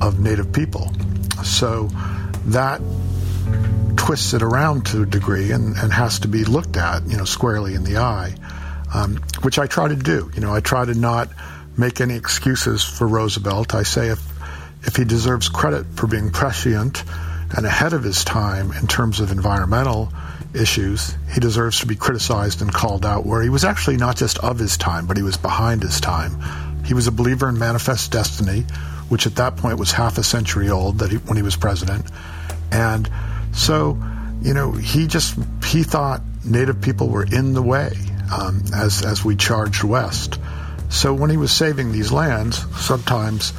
of 0.00 0.18
native 0.18 0.52
people. 0.52 0.90
So 1.44 1.90
that 2.46 2.80
twists 3.96 4.32
it 4.32 4.42
around 4.42 4.86
to 4.86 5.02
a 5.02 5.06
degree 5.06 5.50
and, 5.50 5.76
and 5.76 5.92
has 5.92 6.20
to 6.20 6.28
be 6.28 6.44
looked 6.44 6.78
at, 6.78 7.06
you 7.06 7.18
know, 7.18 7.24
squarely 7.24 7.74
in 7.74 7.84
the 7.84 7.98
eye, 7.98 8.34
um, 8.94 9.16
which 9.42 9.58
I 9.58 9.66
try 9.66 9.88
to 9.88 9.96
do. 9.96 10.30
You 10.34 10.40
know, 10.40 10.54
I 10.54 10.60
try 10.60 10.86
to 10.86 10.94
not 10.94 11.28
make 11.76 12.00
any 12.00 12.16
excuses 12.16 12.82
for 12.82 13.06
Roosevelt. 13.06 13.74
I 13.74 13.82
say 13.82 14.08
if 14.08 14.20
if 14.86 14.96
he 14.96 15.04
deserves 15.04 15.48
credit 15.48 15.86
for 15.94 16.06
being 16.06 16.30
prescient 16.30 17.04
and 17.56 17.64
ahead 17.64 17.92
of 17.92 18.02
his 18.02 18.24
time 18.24 18.72
in 18.72 18.86
terms 18.86 19.20
of 19.20 19.30
environmental 19.30 20.12
issues, 20.54 21.14
he 21.32 21.40
deserves 21.40 21.80
to 21.80 21.86
be 21.86 21.96
criticized 21.96 22.62
and 22.62 22.72
called 22.72 23.04
out, 23.04 23.26
where 23.26 23.42
he 23.42 23.48
was 23.48 23.64
actually 23.64 23.96
not 23.96 24.16
just 24.16 24.38
of 24.38 24.58
his 24.58 24.76
time, 24.76 25.06
but 25.06 25.16
he 25.16 25.22
was 25.22 25.36
behind 25.36 25.82
his 25.82 26.00
time. 26.00 26.84
He 26.84 26.94
was 26.94 27.06
a 27.06 27.12
believer 27.12 27.48
in 27.48 27.58
manifest 27.58 28.12
destiny, 28.12 28.60
which 29.08 29.26
at 29.26 29.36
that 29.36 29.56
point 29.56 29.78
was 29.78 29.92
half 29.92 30.18
a 30.18 30.22
century 30.22 30.70
old 30.70 30.98
that 30.98 31.10
he, 31.10 31.16
when 31.18 31.36
he 31.36 31.42
was 31.42 31.56
president. 31.56 32.06
And 32.70 33.08
so, 33.52 33.98
you 34.42 34.54
know, 34.54 34.72
he 34.72 35.06
just, 35.06 35.38
he 35.64 35.82
thought 35.82 36.22
native 36.44 36.80
people 36.80 37.08
were 37.08 37.24
in 37.24 37.54
the 37.54 37.62
way 37.62 37.92
um, 38.32 38.62
as, 38.74 39.04
as 39.04 39.24
we 39.24 39.36
charged 39.36 39.84
west. 39.84 40.38
So 40.90 41.14
when 41.14 41.30
he 41.30 41.36
was 41.36 41.52
saving 41.52 41.92
these 41.92 42.12
lands, 42.12 42.64
sometimes 42.80 43.52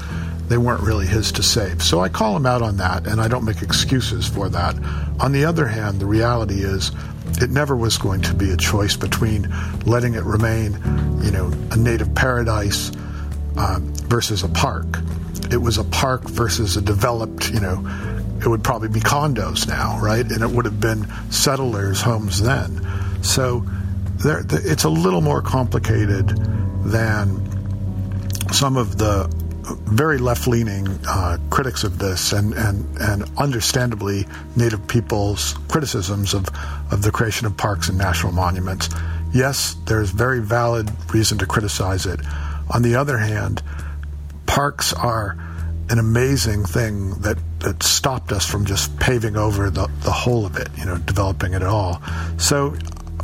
they 0.47 0.57
weren't 0.57 0.81
really 0.81 1.05
his 1.07 1.31
to 1.33 1.43
save. 1.43 1.81
So 1.81 1.99
I 1.99 2.09
call 2.09 2.35
him 2.35 2.45
out 2.45 2.61
on 2.61 2.77
that, 2.77 3.07
and 3.07 3.19
I 3.19 3.27
don't 3.27 3.45
make 3.45 3.61
excuses 3.61 4.27
for 4.27 4.49
that. 4.49 4.75
On 5.19 5.31
the 5.31 5.45
other 5.45 5.67
hand, 5.67 5.99
the 5.99 6.05
reality 6.05 6.63
is 6.63 6.91
it 7.41 7.49
never 7.49 7.75
was 7.75 7.97
going 7.97 8.21
to 8.21 8.33
be 8.33 8.51
a 8.51 8.57
choice 8.57 8.95
between 8.95 9.51
letting 9.85 10.13
it 10.13 10.23
remain, 10.23 10.73
you 11.23 11.31
know, 11.31 11.51
a 11.71 11.77
native 11.77 12.13
paradise 12.13 12.91
uh, 13.57 13.79
versus 13.81 14.43
a 14.43 14.49
park. 14.49 14.99
It 15.51 15.57
was 15.57 15.77
a 15.77 15.83
park 15.83 16.23
versus 16.23 16.77
a 16.77 16.81
developed, 16.81 17.49
you 17.49 17.59
know, 17.59 17.83
it 18.39 18.47
would 18.47 18.63
probably 18.63 18.89
be 18.89 18.99
condos 18.99 19.67
now, 19.67 19.99
right? 19.99 20.25
And 20.25 20.41
it 20.41 20.49
would 20.49 20.65
have 20.65 20.79
been 20.79 21.07
settlers' 21.31 22.01
homes 22.01 22.41
then. 22.41 22.85
So 23.23 23.65
there, 24.17 24.43
it's 24.49 24.83
a 24.83 24.89
little 24.89 25.21
more 25.21 25.41
complicated 25.41 26.29
than 26.85 27.41
some 28.51 28.77
of 28.77 28.97
the 28.97 29.33
very 29.65 30.17
left 30.17 30.47
leaning 30.47 30.87
uh, 31.07 31.37
critics 31.49 31.83
of 31.83 31.97
this 31.97 32.33
and, 32.33 32.53
and, 32.53 32.85
and 32.99 33.23
understandably 33.37 34.25
Native 34.55 34.87
people's 34.87 35.53
criticisms 35.69 36.33
of, 36.33 36.47
of 36.91 37.01
the 37.01 37.11
creation 37.11 37.47
of 37.47 37.57
parks 37.57 37.89
and 37.89 37.97
national 37.97 38.31
monuments. 38.31 38.89
Yes, 39.33 39.75
there's 39.85 40.11
very 40.11 40.39
valid 40.39 40.89
reason 41.13 41.37
to 41.39 41.45
criticize 41.45 42.05
it. 42.05 42.19
On 42.73 42.81
the 42.81 42.95
other 42.95 43.17
hand, 43.17 43.61
parks 44.45 44.93
are 44.93 45.37
an 45.89 45.99
amazing 45.99 46.65
thing 46.65 47.11
that, 47.21 47.37
that 47.59 47.83
stopped 47.83 48.31
us 48.31 48.45
from 48.45 48.65
just 48.65 48.97
paving 48.99 49.37
over 49.37 49.69
the, 49.69 49.87
the 50.01 50.11
whole 50.11 50.45
of 50.45 50.57
it, 50.57 50.69
you 50.77 50.85
know, 50.85 50.97
developing 50.97 51.53
it 51.53 51.61
at 51.61 51.67
all. 51.67 52.01
So 52.37 52.75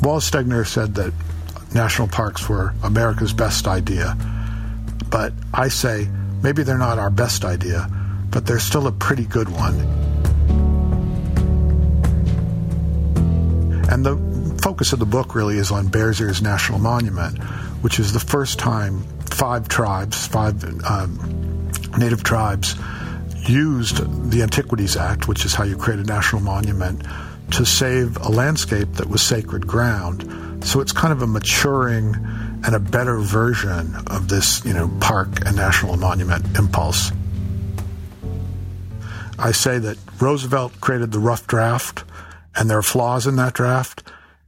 Wallace 0.01 0.29
Stegner 0.29 0.65
said 0.67 0.95
that 0.95 1.13
national 1.73 2.07
parks 2.07 2.47
were 2.49 2.73
America's 2.83 3.33
best 3.33 3.67
idea. 3.67 4.15
But 5.09 5.33
I 5.53 5.67
say 5.67 6.07
Maybe 6.43 6.63
they're 6.63 6.77
not 6.77 6.97
our 6.97 7.09
best 7.09 7.45
idea, 7.45 7.87
but 8.29 8.45
they're 8.45 8.59
still 8.59 8.87
a 8.87 8.91
pretty 8.91 9.25
good 9.25 9.49
one. 9.49 9.79
And 13.91 14.05
the 14.05 14.59
focus 14.61 14.93
of 14.93 14.99
the 14.99 15.05
book 15.05 15.35
really 15.35 15.57
is 15.57 15.71
on 15.71 15.87
Bears 15.87 16.21
Ears 16.21 16.41
National 16.41 16.79
Monument, 16.79 17.37
which 17.83 17.99
is 17.99 18.13
the 18.13 18.19
first 18.19 18.57
time 18.57 19.03
five 19.25 19.67
tribes, 19.67 20.27
five 20.27 20.63
um, 20.85 21.71
native 21.97 22.23
tribes, 22.23 22.75
used 23.47 24.31
the 24.31 24.43
Antiquities 24.43 24.95
Act, 24.95 25.27
which 25.27 25.45
is 25.45 25.53
how 25.53 25.63
you 25.63 25.75
create 25.75 25.99
a 25.99 26.03
national 26.03 26.41
monument, 26.41 27.03
to 27.51 27.65
save 27.65 28.17
a 28.17 28.29
landscape 28.29 28.93
that 28.93 29.09
was 29.09 29.21
sacred 29.21 29.67
ground. 29.67 30.63
So 30.63 30.79
it's 30.79 30.91
kind 30.91 31.11
of 31.11 31.21
a 31.21 31.27
maturing 31.27 32.15
and 32.63 32.75
a 32.75 32.79
better 32.79 33.17
version 33.19 33.95
of 34.07 34.27
this, 34.27 34.63
you 34.65 34.73
know, 34.73 34.89
park 34.99 35.45
and 35.45 35.55
national 35.55 35.97
monument 35.97 36.57
impulse. 36.57 37.11
I 39.39 39.51
say 39.51 39.79
that 39.79 39.97
Roosevelt 40.19 40.79
created 40.81 41.11
the 41.11 41.19
rough 41.19 41.47
draft, 41.47 42.03
and 42.55 42.69
there 42.69 42.77
are 42.77 42.83
flaws 42.83 43.25
in 43.25 43.37
that 43.37 43.53
draft, 43.53 44.03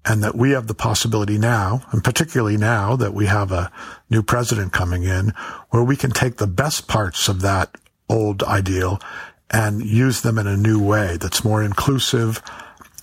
and 0.06 0.24
that 0.24 0.36
we 0.36 0.52
have 0.52 0.68
the 0.68 0.76
possibility 0.76 1.38
now, 1.38 1.84
and 1.92 2.04
particularly 2.04 2.58
now 2.58 2.96
that 2.98 3.14
we 3.14 3.26
have 3.26 3.52
a 3.52 3.72
new 4.10 4.22
president 4.22 4.72
coming 4.72 5.04
in, 5.04 5.30
where 5.70 5.84
we 5.84 5.96
can 5.96 6.12
take 6.12 6.38
the 6.38 6.48
best 6.48 6.88
parts 6.88 7.28
of 7.28 7.42
that 7.42 7.76
old 8.10 8.44
ideal 8.44 9.00
and 9.50 9.84
use 9.84 10.22
them 10.22 10.38
in 10.38 10.48
a 10.48 10.58
new 10.58 10.80
way 10.82 11.18
that's 11.18 11.44
more 11.44 11.64
inclusive 11.64 12.42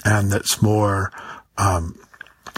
and 0.05 0.31
that's 0.31 0.61
more 0.61 1.12
um, 1.59 1.99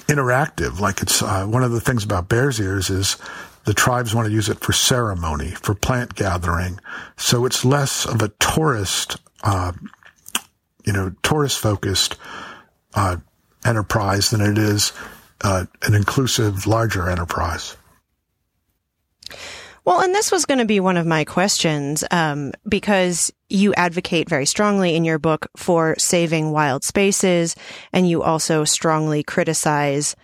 interactive. 0.05 0.81
Like 0.81 1.03
it's 1.03 1.23
uh, 1.23 1.47
one 1.47 1.63
of 1.63 1.73
the 1.73 1.81
things 1.81 2.05
about 2.05 2.29
Bears 2.29 2.61
Ears 2.61 2.91
is 2.91 3.17
the 3.65 3.75
tribes 3.75 4.15
want 4.15 4.27
to 4.27 4.33
use 4.33 4.49
it 4.49 4.61
for 4.61 4.73
ceremony, 4.73 5.51
for 5.51 5.75
plant 5.75 6.15
gathering. 6.15 6.81
So 7.17 7.47
it's 7.47 7.65
less 7.65 8.07
of 8.07 8.23
a 8.23 8.29
tourist, 8.41 9.19
uh, 9.43 9.73
you 10.85 10.93
know, 10.93 11.15
tourist 11.23 11.59
focused 11.59 12.17
uh, 12.95 13.17
enterprise 13.65 14.31
than 14.31 14.41
it 14.41 14.59
is 14.59 14.93
uh, 15.43 15.67
an 15.83 15.95
inclusive, 15.95 16.67
larger 16.67 17.09
enterprise. 17.09 17.77
Well, 19.85 20.01
and 20.01 20.15
this 20.15 20.31
was 20.31 20.47
going 20.47 20.59
to 20.59 20.65
be 20.65 20.79
one 20.79 20.97
of 20.97 21.07
my 21.07 21.25
questions 21.25 22.05
um, 22.13 22.53
because 22.69 23.33
you 23.49 23.75
advocate 23.75 24.29
very 24.29 24.47
strongly 24.47 24.95
in 24.95 25.05
your 25.05 25.19
book 25.19 25.49
for 25.57 25.97
saving 25.99 26.53
wild 26.53 26.85
spaces, 26.85 27.57
and 27.93 28.09
you 28.09 28.23
also 28.23 28.65
strongly 28.65 29.25
criticize 29.25 30.15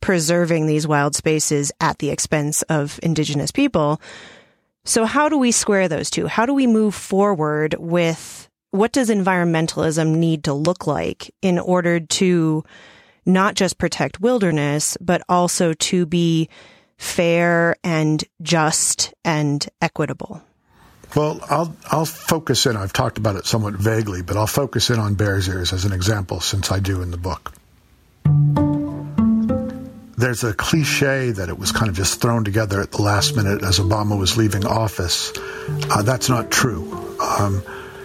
preserving 0.00 0.66
these 0.66 0.86
wild 0.86 1.14
spaces 1.14 1.70
at 1.80 1.98
the 1.98 2.10
expense 2.10 2.62
of 2.62 2.98
indigenous 3.02 3.52
people. 3.52 4.00
So, 4.84 5.04
how 5.04 5.28
do 5.28 5.36
we 5.36 5.52
square 5.52 5.88
those 5.88 6.10
two? 6.10 6.26
How 6.26 6.46
do 6.46 6.54
we 6.54 6.66
move 6.66 6.94
forward 6.94 7.76
with 7.78 8.48
what 8.70 8.92
does 8.92 9.10
environmentalism 9.10 10.16
need 10.16 10.44
to 10.44 10.54
look 10.54 10.86
like 10.86 11.32
in 11.42 11.58
order 11.58 12.00
to 12.00 12.64
not 13.26 13.54
just 13.54 13.78
protect 13.78 14.20
wilderness, 14.20 14.96
but 15.00 15.22
also 15.28 15.74
to 15.74 16.06
be 16.06 16.48
fair 17.02 17.74
and 17.82 18.22
just 18.40 19.12
and 19.24 19.68
equitable? 19.82 20.40
Well, 21.16 21.40
I'll 21.50 21.76
I'll 21.90 22.06
focus 22.06 22.64
in. 22.64 22.76
I've 22.76 22.92
talked 22.92 23.18
about 23.18 23.36
it 23.36 23.44
somewhat 23.44 23.74
vaguely, 23.74 24.22
but 24.22 24.36
I'll 24.36 24.46
focus 24.46 24.88
in 24.88 24.98
on 24.98 25.14
Bears 25.14 25.48
Ears 25.48 25.72
as 25.72 25.84
an 25.84 25.92
example, 25.92 26.40
since 26.40 26.70
I 26.70 26.78
do 26.78 27.02
in 27.02 27.10
the 27.10 27.18
book. 27.18 27.52
There's 30.16 30.44
a 30.44 30.54
cliche 30.54 31.32
that 31.32 31.48
it 31.48 31.58
was 31.58 31.72
kind 31.72 31.90
of 31.90 31.96
just 31.96 32.20
thrown 32.20 32.44
together 32.44 32.80
at 32.80 32.92
the 32.92 33.02
last 33.02 33.34
minute 33.36 33.64
as 33.64 33.80
Obama 33.80 34.16
was 34.16 34.36
leaving 34.36 34.64
office. 34.64 35.32
Uh, 35.90 36.02
that's 36.02 36.28
not 36.28 36.50
true. 36.50 37.16
Um, 37.20 37.62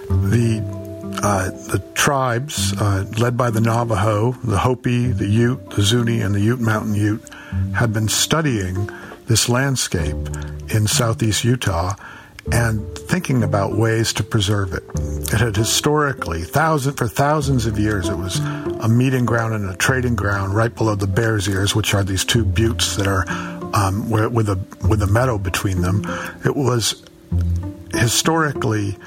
the 0.09 0.76
uh, 1.23 1.49
the 1.49 1.83
tribes, 1.93 2.73
uh, 2.79 3.05
led 3.17 3.37
by 3.37 3.49
the 3.49 3.61
Navajo, 3.61 4.31
the 4.43 4.59
Hopi, 4.59 5.07
the 5.07 5.27
Ute, 5.27 5.69
the 5.71 5.81
Zuni, 5.81 6.21
and 6.21 6.33
the 6.33 6.39
Ute 6.39 6.59
Mountain 6.59 6.95
Ute, 6.95 7.29
had 7.75 7.93
been 7.93 8.07
studying 8.07 8.89
this 9.25 9.49
landscape 9.49 10.15
in 10.69 10.87
southeast 10.87 11.43
Utah 11.43 11.95
and 12.51 12.97
thinking 12.97 13.43
about 13.43 13.75
ways 13.75 14.13
to 14.13 14.23
preserve 14.23 14.73
it. 14.73 14.83
It 15.33 15.39
had 15.39 15.55
historically, 15.55 16.43
thousand 16.43 16.93
for 16.93 17.07
thousands 17.07 17.65
of 17.65 17.77
years, 17.77 18.07
it 18.07 18.15
was 18.15 18.39
a 18.39 18.87
meeting 18.87 19.25
ground 19.25 19.53
and 19.53 19.69
a 19.69 19.75
trading 19.75 20.15
ground 20.15 20.55
right 20.55 20.73
below 20.73 20.95
the 20.95 21.07
Bears 21.07 21.47
Ears, 21.47 21.75
which 21.75 21.93
are 21.93 22.03
these 22.03 22.23
two 22.23 22.45
buttes 22.45 22.95
that 22.95 23.07
are 23.07 23.25
um, 23.73 24.09
with 24.09 24.47
a 24.49 24.57
with 24.87 25.01
a 25.01 25.07
meadow 25.07 25.37
between 25.37 25.81
them. 25.81 26.03
It 26.45 26.55
was 26.55 27.03
historically 27.93 28.97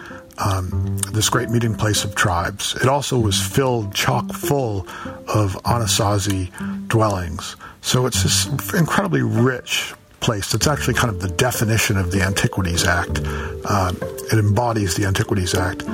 um, 0.45 0.99
this 1.13 1.29
great 1.29 1.51
meeting 1.51 1.75
place 1.75 2.05
of 2.05 2.15
tribes. 2.15 2.75
It 2.77 2.89
also 2.89 3.19
was 3.19 3.41
filled 3.41 3.95
chock 3.95 4.33
full 4.33 4.87
of 5.29 5.55
Anasazi 5.65 6.51
dwellings. 6.89 7.57
So 7.83 8.07
it's 8.07 8.23
this 8.23 8.47
incredibly 8.75 9.23
rich 9.23 9.95
place. 10.21 10.55
It's 10.55 10.67
actually 10.67 10.95
kind 10.95 11.11
of 11.11 11.21
the 11.21 11.29
definition 11.29 11.97
of 11.97 12.11
the 12.11 12.23
Antiquities 12.23 12.85
Act. 12.85 13.21
Uh, 13.25 13.93
it 14.33 14.39
embodies 14.39 14.95
the 14.95 15.07
Antiquities 15.07 15.55
Act. 15.55 15.85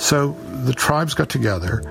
So 0.00 0.32
the 0.64 0.72
tribes 0.72 1.14
got 1.14 1.28
together, 1.28 1.82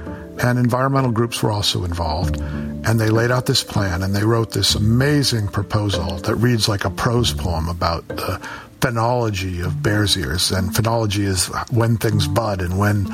and 0.41 0.58
environmental 0.58 1.12
groups 1.12 1.43
were 1.43 1.52
also 1.52 1.84
involved, 1.84 2.39
and 2.39 3.00
they 3.00 3.10
laid 3.10 3.32
out 3.32 3.45
this 3.45 3.63
plan, 3.63 4.02
and 4.04 4.15
they 4.15 4.24
wrote 4.24 4.52
this 4.52 4.76
amazing 4.76 5.47
proposal 5.47 6.17
that 6.17 6.36
reads 6.36 6.67
like 6.67 6.86
a 6.86 6.89
prose 6.89 7.34
poem 7.34 7.67
about 7.67 8.08
the 8.08 8.41
phenology 8.82 9.63
of 9.63 9.82
Bears 9.82 10.17
Ears, 10.17 10.52
and 10.52 10.72
phenology 10.72 11.24
is 11.24 11.48
when 11.72 11.98
things 11.98 12.28
bud 12.28 12.62
and 12.62 12.78
when 12.78 13.06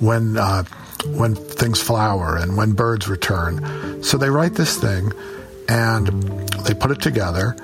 when 0.00 0.36
uh, 0.38 0.64
when 1.14 1.34
things 1.34 1.80
flower 1.82 2.36
and 2.36 2.56
when 2.56 2.72
birds 2.72 3.08
return. 3.08 4.02
So 4.02 4.16
they 4.16 4.30
write 4.30 4.54
this 4.54 4.78
thing, 4.78 5.12
and 5.68 6.06
they 6.64 6.74
put 6.74 6.90
it 6.90 7.02
together, 7.02 7.56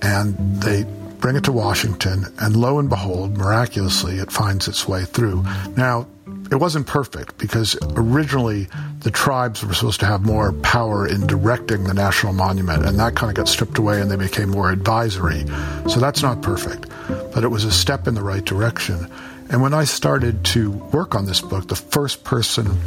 and 0.00 0.36
they 0.62 0.84
bring 1.18 1.36
it 1.36 1.44
to 1.44 1.52
Washington, 1.52 2.26
and 2.40 2.56
lo 2.56 2.78
and 2.78 2.88
behold, 2.88 3.36
miraculously, 3.36 4.18
it 4.18 4.30
finds 4.30 4.68
its 4.68 4.86
way 4.86 5.04
through. 5.04 5.44
Now, 5.76 6.06
it 6.50 6.56
wasn't 6.56 6.86
perfect 6.86 7.38
because 7.38 7.76
originally 7.96 8.68
the 9.00 9.10
tribes 9.10 9.64
were 9.64 9.74
supposed 9.74 10.00
to 10.00 10.06
have 10.06 10.24
more 10.24 10.52
power 10.52 11.06
in 11.06 11.26
directing 11.26 11.84
the 11.84 11.94
national 11.94 12.32
monument, 12.32 12.86
and 12.86 12.98
that 12.98 13.14
kind 13.14 13.30
of 13.30 13.36
got 13.36 13.48
stripped 13.48 13.78
away 13.78 14.00
and 14.00 14.10
they 14.10 14.16
became 14.16 14.50
more 14.50 14.70
advisory. 14.70 15.44
So 15.88 16.00
that's 16.00 16.22
not 16.22 16.42
perfect, 16.42 16.88
but 17.34 17.44
it 17.44 17.48
was 17.48 17.64
a 17.64 17.72
step 17.72 18.06
in 18.06 18.14
the 18.14 18.22
right 18.22 18.44
direction. 18.44 19.10
And 19.50 19.62
when 19.62 19.74
I 19.74 19.84
started 19.84 20.44
to 20.46 20.70
work 20.70 21.14
on 21.14 21.26
this 21.26 21.40
book, 21.40 21.68
the 21.68 21.76
first 21.76 22.24
person 22.24 22.78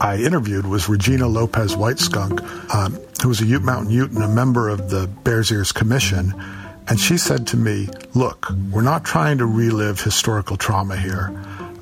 I 0.00 0.16
interviewed 0.16 0.66
was 0.66 0.88
Regina 0.88 1.28
Lopez-Whiteskunk, 1.28 2.74
um, 2.74 2.94
who 3.20 3.28
was 3.28 3.40
a 3.40 3.46
Ute 3.46 3.62
Mountain 3.62 3.90
Ute 3.90 4.10
and 4.10 4.22
a 4.22 4.28
member 4.28 4.68
of 4.68 4.90
the 4.90 5.06
Bears 5.24 5.52
Ears 5.52 5.72
Commission. 5.72 6.32
And 6.88 6.98
she 6.98 7.18
said 7.18 7.46
to 7.48 7.56
me, 7.56 7.88
Look, 8.14 8.50
we're 8.70 8.82
not 8.82 9.04
trying 9.04 9.38
to 9.38 9.46
relive 9.46 10.00
historical 10.00 10.56
trauma 10.56 10.96
here. 10.96 11.28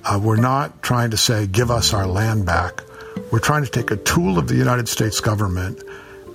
Uh, 0.04 0.20
we're 0.22 0.36
not 0.36 0.82
trying 0.82 1.10
to 1.10 1.16
say, 1.16 1.46
give 1.46 1.70
us 1.70 1.92
our 1.92 2.06
land 2.06 2.46
back. 2.46 2.82
We're 3.30 3.40
trying 3.40 3.64
to 3.64 3.70
take 3.70 3.90
a 3.90 3.96
tool 3.96 4.38
of 4.38 4.48
the 4.48 4.54
United 4.54 4.88
States 4.88 5.20
government 5.20 5.82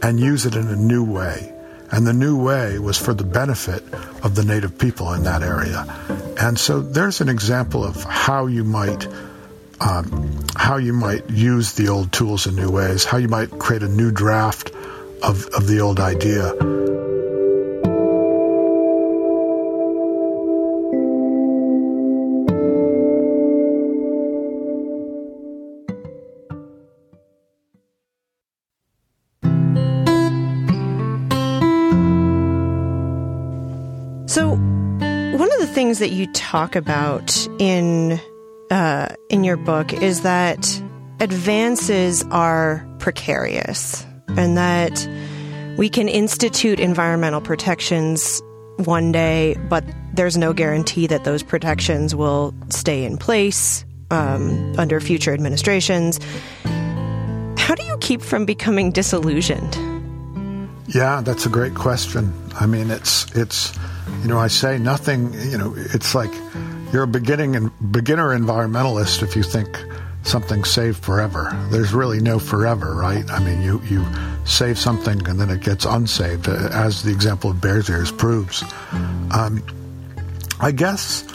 and 0.01 0.19
use 0.19 0.45
it 0.45 0.55
in 0.55 0.67
a 0.67 0.75
new 0.75 1.03
way. 1.03 1.51
And 1.91 2.05
the 2.05 2.13
new 2.13 2.41
way 2.41 2.79
was 2.79 2.97
for 2.97 3.13
the 3.13 3.23
benefit 3.23 3.83
of 4.23 4.35
the 4.35 4.43
native 4.43 4.77
people 4.77 5.13
in 5.13 5.23
that 5.23 5.43
area. 5.43 5.85
And 6.39 6.59
so 6.59 6.81
there's 6.81 7.21
an 7.21 7.29
example 7.29 7.83
of 7.83 8.03
how 8.03 8.47
you 8.47 8.63
might 8.63 9.07
um, 9.79 10.45
how 10.55 10.77
you 10.77 10.93
might 10.93 11.29
use 11.29 11.73
the 11.73 11.89
old 11.89 12.11
tools 12.11 12.47
in 12.47 12.55
new 12.55 12.71
ways, 12.71 13.03
how 13.03 13.17
you 13.17 13.27
might 13.27 13.59
create 13.59 13.83
a 13.83 13.89
new 13.89 14.09
draft 14.09 14.71
of, 15.21 15.45
of 15.47 15.67
the 15.67 15.81
old 15.81 15.99
idea. 15.99 16.53
Things 35.95 36.09
that 36.09 36.15
you 36.15 36.27
talk 36.33 36.75
about 36.75 37.47
in 37.59 38.19
uh, 38.69 39.15
in 39.29 39.43
your 39.43 39.57
book 39.57 39.93
is 39.93 40.21
that 40.21 40.81
advances 41.19 42.23
are 42.31 42.85
precarious, 42.99 44.05
and 44.35 44.57
that 44.57 45.07
we 45.77 45.87
can 45.89 46.09
institute 46.09 46.79
environmental 46.79 47.39
protections 47.41 48.41
one 48.77 49.11
day, 49.11 49.55
but 49.69 49.83
there's 50.13 50.37
no 50.37 50.51
guarantee 50.51 51.07
that 51.07 51.23
those 51.23 51.43
protections 51.43 52.13
will 52.13 52.53
stay 52.69 53.05
in 53.05 53.17
place 53.17 53.85
um, 54.11 54.73
under 54.77 54.99
future 54.99 55.33
administrations. 55.33 56.19
How 57.57 57.75
do 57.75 57.83
you 57.83 57.97
keep 57.99 58.21
from 58.21 58.45
becoming 58.45 58.91
disillusioned? 58.91 59.77
Yeah, 60.87 61.21
that's 61.21 61.45
a 61.45 61.49
great 61.49 61.75
question. 61.75 62.33
I 62.59 62.65
mean, 62.65 62.91
it's 62.91 63.33
it's 63.35 63.71
you 64.21 64.27
know, 64.27 64.39
I 64.39 64.47
say 64.47 64.77
nothing, 64.77 65.33
you 65.33 65.57
know, 65.57 65.73
it's 65.75 66.15
like 66.15 66.33
you're 66.91 67.03
a 67.03 67.07
beginning 67.07 67.55
and 67.55 67.71
beginner 67.91 68.37
environmentalist 68.37 69.23
if 69.23 69.35
you 69.35 69.43
think 69.43 69.83
something's 70.23 70.69
saved 70.69 71.03
forever. 71.03 71.51
There's 71.69 71.93
really 71.93 72.19
no 72.19 72.39
forever, 72.39 72.95
right? 72.95 73.29
I 73.29 73.43
mean, 73.43 73.61
you, 73.61 73.81
you 73.87 74.05
save 74.45 74.77
something 74.77 75.27
and 75.27 75.39
then 75.39 75.49
it 75.49 75.61
gets 75.61 75.85
unsaved, 75.85 76.47
uh, 76.47 76.69
as 76.71 77.03
the 77.03 77.11
example 77.11 77.51
of 77.51 77.61
Bears 77.61 77.89
Ears 77.89 78.11
proves. 78.11 78.63
Um, 79.31 79.63
I 80.59 80.71
guess 80.71 81.25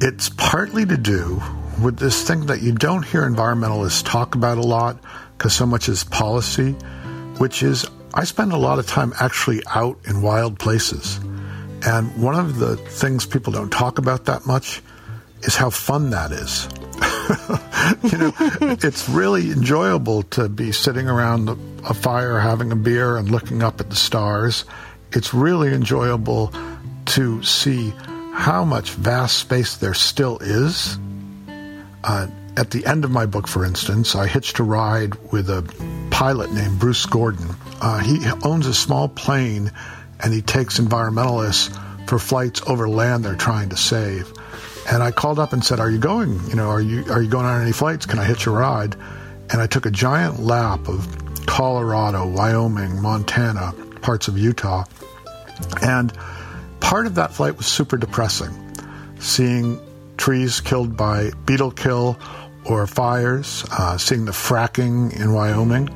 it's 0.00 0.28
partly 0.30 0.86
to 0.86 0.96
do 0.96 1.40
with 1.82 1.98
this 1.98 2.26
thing 2.26 2.46
that 2.46 2.62
you 2.62 2.72
don't 2.72 3.04
hear 3.04 3.22
environmentalists 3.22 4.04
talk 4.04 4.34
about 4.34 4.58
a 4.58 4.62
lot 4.62 4.98
because 5.36 5.54
so 5.54 5.66
much 5.66 5.88
is 5.88 6.04
policy, 6.04 6.72
which 7.38 7.62
is 7.62 7.86
I 8.16 8.22
spend 8.22 8.52
a 8.52 8.56
lot 8.56 8.78
of 8.78 8.86
time 8.86 9.12
actually 9.18 9.60
out 9.66 9.98
in 10.06 10.22
wild 10.22 10.60
places. 10.60 11.18
And 11.84 12.16
one 12.22 12.36
of 12.36 12.60
the 12.60 12.76
things 12.76 13.26
people 13.26 13.52
don't 13.52 13.70
talk 13.70 13.98
about 13.98 14.26
that 14.26 14.46
much 14.46 14.80
is 15.42 15.56
how 15.56 15.70
fun 15.70 16.10
that 16.10 16.30
is. 16.30 16.68
you 18.12 18.18
know, 18.18 18.32
it's 18.82 19.08
really 19.08 19.50
enjoyable 19.50 20.22
to 20.22 20.48
be 20.48 20.70
sitting 20.70 21.08
around 21.08 21.48
a 21.84 21.92
fire 21.92 22.38
having 22.38 22.70
a 22.70 22.76
beer 22.76 23.16
and 23.16 23.32
looking 23.32 23.64
up 23.64 23.80
at 23.80 23.90
the 23.90 23.96
stars. 23.96 24.64
It's 25.10 25.34
really 25.34 25.74
enjoyable 25.74 26.52
to 27.06 27.42
see 27.42 27.92
how 28.32 28.64
much 28.64 28.90
vast 28.90 29.38
space 29.38 29.76
there 29.76 29.92
still 29.92 30.38
is. 30.38 30.98
Uh, 32.04 32.28
at 32.56 32.70
the 32.70 32.86
end 32.86 33.04
of 33.04 33.10
my 33.10 33.26
book, 33.26 33.48
for 33.48 33.64
instance, 33.64 34.14
I 34.14 34.28
hitched 34.28 34.60
a 34.60 34.62
ride 34.62 35.16
with 35.32 35.50
a 35.50 35.62
pilot 36.10 36.52
named 36.52 36.78
Bruce 36.78 37.06
Gordon. 37.06 37.48
Uh, 37.84 37.98
he 37.98 38.18
owns 38.42 38.66
a 38.66 38.72
small 38.72 39.08
plane 39.08 39.70
and 40.18 40.32
he 40.32 40.40
takes 40.40 40.80
environmentalists 40.80 41.68
for 42.08 42.18
flights 42.18 42.62
over 42.66 42.88
land 42.88 43.22
they're 43.22 43.34
trying 43.34 43.68
to 43.68 43.76
save. 43.76 44.32
And 44.90 45.02
I 45.02 45.10
called 45.10 45.38
up 45.38 45.52
and 45.52 45.62
said, 45.62 45.80
"Are 45.80 45.90
you 45.90 45.98
going? 45.98 46.40
You 46.48 46.56
know, 46.56 46.70
are 46.70 46.80
you 46.80 47.04
are 47.12 47.20
you 47.20 47.28
going 47.28 47.44
on 47.44 47.60
any 47.60 47.72
flights? 47.72 48.06
Can 48.06 48.18
I 48.18 48.24
hitch 48.24 48.46
a 48.46 48.50
ride?" 48.50 48.96
And 49.50 49.60
I 49.60 49.66
took 49.66 49.84
a 49.84 49.90
giant 49.90 50.40
lap 50.40 50.88
of 50.88 51.06
Colorado, 51.44 52.26
Wyoming, 52.26 53.02
Montana, 53.02 53.74
parts 54.00 54.28
of 54.28 54.38
Utah, 54.38 54.84
and 55.82 56.10
part 56.80 57.04
of 57.06 57.16
that 57.16 57.34
flight 57.34 57.58
was 57.58 57.66
super 57.66 57.98
depressing. 57.98 58.52
Seeing 59.18 59.78
trees 60.16 60.60
killed 60.60 60.96
by 60.96 61.32
beetle 61.44 61.70
kill 61.70 62.18
or 62.64 62.86
fires, 62.86 63.62
uh, 63.70 63.98
seeing 63.98 64.24
the 64.24 64.32
fracking 64.32 65.14
in 65.14 65.34
Wyoming, 65.34 65.90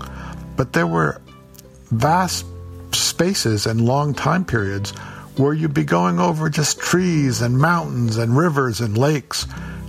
but 0.55 0.75
there 0.75 0.87
were 0.87 1.23
vast 1.91 2.47
spaces 2.93 3.67
and 3.67 3.81
long 3.81 4.15
time 4.15 4.45
periods 4.45 4.93
where 5.37 5.53
you'd 5.53 5.75
be 5.75 5.85
going 5.85 6.19
over 6.19 6.51
just 6.51 6.81
trees 6.81 7.41
and 7.43 7.57
mountains 7.59 8.17
and 8.17 8.37
rivers 8.37 8.81
and 8.81 8.99
lakes, 8.99 9.47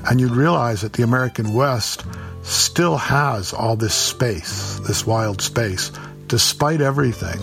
and 0.10 0.20
you'd 0.20 0.32
realize 0.32 0.82
that 0.82 0.94
the 0.94 1.04
American 1.04 1.54
West 1.54 2.06
still 2.44 2.98
has 2.98 3.52
all 3.52 3.76
this 3.76 3.96
space, 3.96 4.80
this 4.88 5.06
wild 5.06 5.42
space, 5.42 5.92
despite 6.28 6.82
everything. 6.82 7.40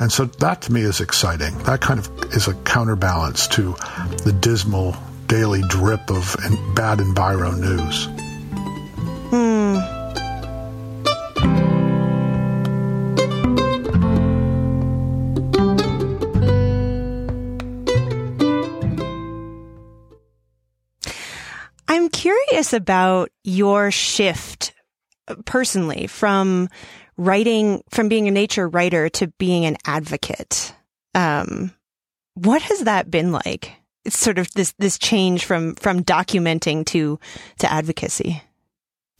And 0.00 0.12
so 0.12 0.26
that 0.26 0.62
to 0.62 0.72
me 0.72 0.82
is 0.82 1.00
exciting. 1.00 1.58
That 1.64 1.80
kind 1.80 1.98
of 1.98 2.08
is 2.32 2.46
a 2.46 2.54
counterbalance 2.62 3.48
to 3.48 3.74
the 4.24 4.36
dismal 4.40 4.96
daily 5.26 5.62
drip 5.68 6.10
of 6.10 6.36
bad 6.74 6.98
enviro 6.98 7.58
news. 7.58 8.27
About 22.72 23.30
your 23.44 23.90
shift 23.90 24.72
personally 25.44 26.06
from 26.06 26.68
writing, 27.16 27.82
from 27.90 28.08
being 28.08 28.28
a 28.28 28.30
nature 28.30 28.68
writer 28.68 29.08
to 29.10 29.28
being 29.38 29.66
an 29.66 29.76
advocate. 29.84 30.74
Um, 31.14 31.74
what 32.34 32.62
has 32.62 32.84
that 32.84 33.10
been 33.10 33.32
like? 33.32 33.72
It's 34.04 34.18
sort 34.18 34.38
of 34.38 34.50
this, 34.52 34.72
this 34.78 34.98
change 34.98 35.44
from, 35.44 35.74
from 35.74 36.04
documenting 36.04 36.86
to, 36.86 37.18
to 37.58 37.72
advocacy. 37.72 38.42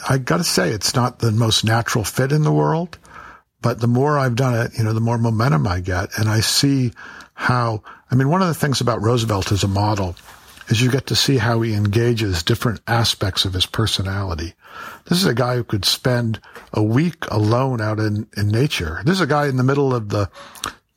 I 0.09 0.19
gotta 0.19 0.45
say, 0.45 0.71
it's 0.71 0.95
not 0.95 1.19
the 1.19 1.33
most 1.33 1.65
natural 1.65 2.05
fit 2.05 2.31
in 2.31 2.43
the 2.43 2.53
world, 2.53 2.99
but 3.61 3.81
the 3.81 3.89
more 3.89 4.19
I've 4.19 4.37
done 4.37 4.55
it, 4.67 4.79
you 4.79 4.85
know, 4.85 4.93
the 4.93 5.01
more 5.01 5.19
momentum 5.19 5.67
I 5.67 5.81
get. 5.81 6.17
And 6.19 6.29
I 6.29 6.41
see 6.41 6.93
how, 7.35 7.83
I 8.11 8.15
mean, 8.15 8.29
one 8.29 8.41
of 8.41 8.49
the 8.49 8.55
things 8.55 8.81
about 8.81 9.03
Roosevelt 9.03 9.51
as 9.51 9.65
a 9.65 9.69
model 9.69 10.15
is 10.69 10.81
you 10.81 10.91
get 10.91 11.07
to 11.07 11.17
see 11.17 11.39
how 11.39 11.61
he 11.63 11.75
engages 11.75 12.43
different 12.43 12.81
aspects 12.87 13.45
of 13.45 13.55
his 13.55 13.67
personality. 13.67 14.55
This 15.07 15.19
is 15.19 15.27
a 15.27 15.35
guy 15.35 15.57
who 15.57 15.65
could 15.65 15.85
spend 15.85 16.41
a 16.73 16.83
week 16.83 17.25
alone 17.31 17.81
out 17.81 17.99
in, 17.99 18.29
in 18.37 18.49
nature. 18.49 19.01
This 19.05 19.17
is 19.17 19.21
a 19.23 19.27
guy 19.27 19.49
in 19.49 19.57
the 19.57 19.63
middle 19.63 19.95
of 19.95 20.11
the 20.11 20.31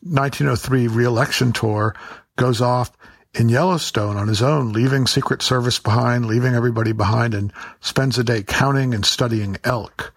1903 0.01 0.87
reelection 0.87 1.53
tour, 1.53 1.95
goes 2.35 2.61
off 2.61 2.91
in 3.33 3.49
Yellowstone 3.49 4.17
on 4.17 4.27
his 4.27 4.41
own, 4.41 4.73
leaving 4.73 5.07
Secret 5.07 5.41
Service 5.41 5.79
behind, 5.79 6.25
leaving 6.25 6.53
everybody 6.53 6.91
behind, 6.91 7.33
and 7.33 7.53
spends 7.79 8.17
a 8.17 8.23
day 8.23 8.43
counting 8.43 8.93
and 8.93 9.05
studying 9.05 9.57
elk. 9.63 10.13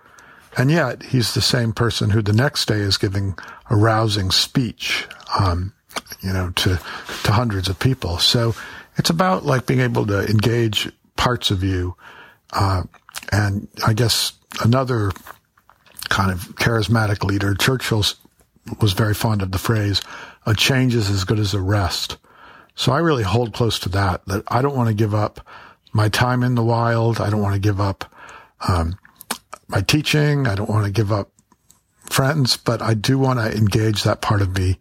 And 0.56 0.70
yet, 0.70 1.02
he's 1.02 1.34
the 1.34 1.40
same 1.40 1.72
person 1.72 2.10
who 2.10 2.22
the 2.22 2.32
next 2.32 2.66
day 2.66 2.78
is 2.78 2.96
giving 2.96 3.36
a 3.70 3.76
rousing 3.76 4.30
speech, 4.30 5.06
um, 5.38 5.72
you 6.20 6.32
know, 6.32 6.50
to 6.50 6.80
to 7.24 7.32
hundreds 7.32 7.68
of 7.68 7.78
people. 7.78 8.18
So 8.18 8.54
it's 8.96 9.10
about 9.10 9.44
like 9.44 9.66
being 9.66 9.80
able 9.80 10.06
to 10.06 10.26
engage 10.28 10.90
parts 11.16 11.50
of 11.50 11.62
you. 11.62 11.96
Uh, 12.52 12.82
and 13.32 13.68
I 13.86 13.92
guess 13.92 14.32
another 14.62 15.10
kind 16.08 16.30
of 16.30 16.40
charismatic 16.56 17.24
leader, 17.24 17.54
Churchill 17.54 18.04
was 18.80 18.92
very 18.92 19.14
fond 19.14 19.42
of 19.42 19.52
the 19.52 19.58
phrase, 19.58 20.00
a 20.46 20.54
change 20.54 20.94
is 20.94 21.10
as 21.10 21.24
good 21.24 21.38
as 21.38 21.54
a 21.54 21.60
rest. 21.60 22.16
So 22.76 22.92
I 22.92 22.98
really 22.98 23.22
hold 23.22 23.52
close 23.52 23.78
to 23.80 23.88
that, 23.90 24.24
that 24.26 24.44
I 24.48 24.62
don't 24.62 24.76
want 24.76 24.88
to 24.88 24.94
give 24.94 25.14
up 25.14 25.46
my 25.92 26.08
time 26.08 26.42
in 26.42 26.54
the 26.54 26.64
wild. 26.64 27.20
I 27.20 27.30
don't 27.30 27.42
want 27.42 27.54
to 27.54 27.60
give 27.60 27.80
up, 27.80 28.12
um, 28.68 28.98
my 29.68 29.80
teaching. 29.80 30.46
I 30.46 30.54
don't 30.54 30.68
want 30.68 30.84
to 30.86 30.92
give 30.92 31.12
up 31.12 31.30
friends, 32.10 32.56
but 32.56 32.82
I 32.82 32.94
do 32.94 33.18
want 33.18 33.38
to 33.38 33.56
engage 33.56 34.02
that 34.02 34.20
part 34.20 34.42
of 34.42 34.56
me 34.56 34.78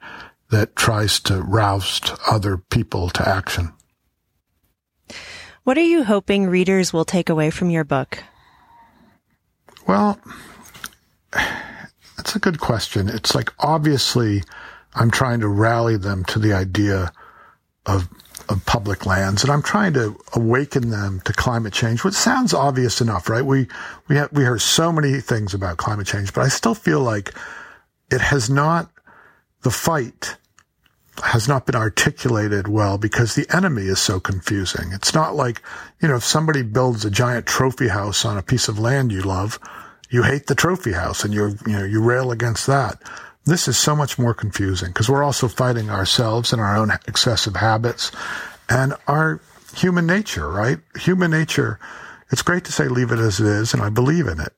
that 0.50 0.76
tries 0.76 1.20
to 1.22 1.42
roust 1.42 2.14
other 2.30 2.58
people 2.58 3.10
to 3.10 3.28
action. 3.28 3.74
What 5.64 5.78
are 5.78 5.82
you 5.82 6.04
hoping 6.04 6.48
readers 6.48 6.92
will 6.92 7.06
take 7.06 7.30
away 7.30 7.50
from 7.50 7.70
your 7.70 7.86
book? 7.86 8.22
Well, 9.88 10.20
that's 11.32 12.36
a 12.36 12.40
good 12.40 12.60
question. 12.60 13.08
It's 13.08 13.34
like 13.34 13.54
obviously 13.60 14.44
I'm 14.94 15.10
trying 15.10 15.40
to 15.40 15.48
rally 15.48 15.96
them 15.96 16.26
to 16.26 16.40
the 16.40 16.54
idea 16.54 17.12
of 17.86 18.10
of 18.50 18.66
public 18.66 19.06
lands, 19.06 19.42
and 19.42 19.52
I'm 19.52 19.62
trying 19.62 19.94
to 19.94 20.20
awaken 20.34 20.90
them 20.90 21.22
to 21.24 21.32
climate 21.32 21.72
change, 21.72 22.04
which 22.04 22.14
sounds 22.14 22.54
obvious 22.54 23.00
enough, 23.00 23.30
right? 23.30 23.46
We 23.46 23.68
we 24.10 24.20
we 24.34 24.44
hear 24.44 24.60
so 24.60 24.92
many 24.92 25.22
things 25.22 25.54
about 25.54 25.78
climate 25.78 26.08
change, 26.08 26.34
but 26.34 26.42
I 26.42 26.50
still 26.50 26.76
feel 26.76 27.00
like 27.00 27.34
it 28.12 28.20
has 28.20 28.50
not 28.50 28.92
the 29.62 29.72
fight 29.72 30.36
has 31.22 31.48
not 31.48 31.66
been 31.66 31.76
articulated 31.76 32.68
well 32.68 32.98
because 32.98 33.36
the 33.36 33.46
enemy 33.56 33.84
is 33.84 34.00
so 34.00 34.20
confusing. 34.20 34.92
It's 34.92 35.14
not 35.14 35.36
like, 35.36 35.62
you 36.02 36.08
know, 36.08 36.16
if 36.16 36.24
somebody 36.24 36.64
builds 36.64 37.06
a 37.06 37.12
giant 37.12 37.46
trophy 37.46 37.90
house 37.90 38.26
on 38.26 38.38
a 38.38 38.42
piece 38.42 38.68
of 38.68 38.80
land 38.80 39.12
you 39.12 39.22
love, 39.22 39.60
you 40.10 40.24
hate 40.24 40.48
the 40.48 40.56
trophy 40.56 40.94
house 40.94 41.24
and 41.24 41.34
you 41.34 41.58
you 41.66 41.74
know, 41.74 41.84
you 41.84 42.02
rail 42.02 42.32
against 42.32 42.68
that. 42.68 43.02
This 43.46 43.68
is 43.68 43.78
so 43.78 43.96
much 43.96 44.18
more 44.18 44.34
confusing 44.34 44.90
because 44.90 45.10
we're 45.10 45.24
also 45.24 45.48
fighting 45.48 45.90
ourselves 45.90 46.54
and 46.54 46.62
our 46.62 46.78
own 46.78 46.92
excessive 47.08 47.58
habits 47.58 48.12
and 48.70 48.94
our 49.08 49.42
human 49.76 50.08
nature, 50.08 50.50
right? 50.50 50.80
Human 51.00 51.32
nature, 51.32 51.80
it's 52.32 52.42
great 52.42 52.64
to 52.66 52.72
say 52.72 52.88
leave 52.88 53.12
it 53.12 53.20
as 53.20 53.40
it 53.40 53.46
is, 53.48 53.74
and 53.74 53.84
I 53.84 53.90
believe 53.90 54.28
in 54.28 54.40
it, 54.40 54.54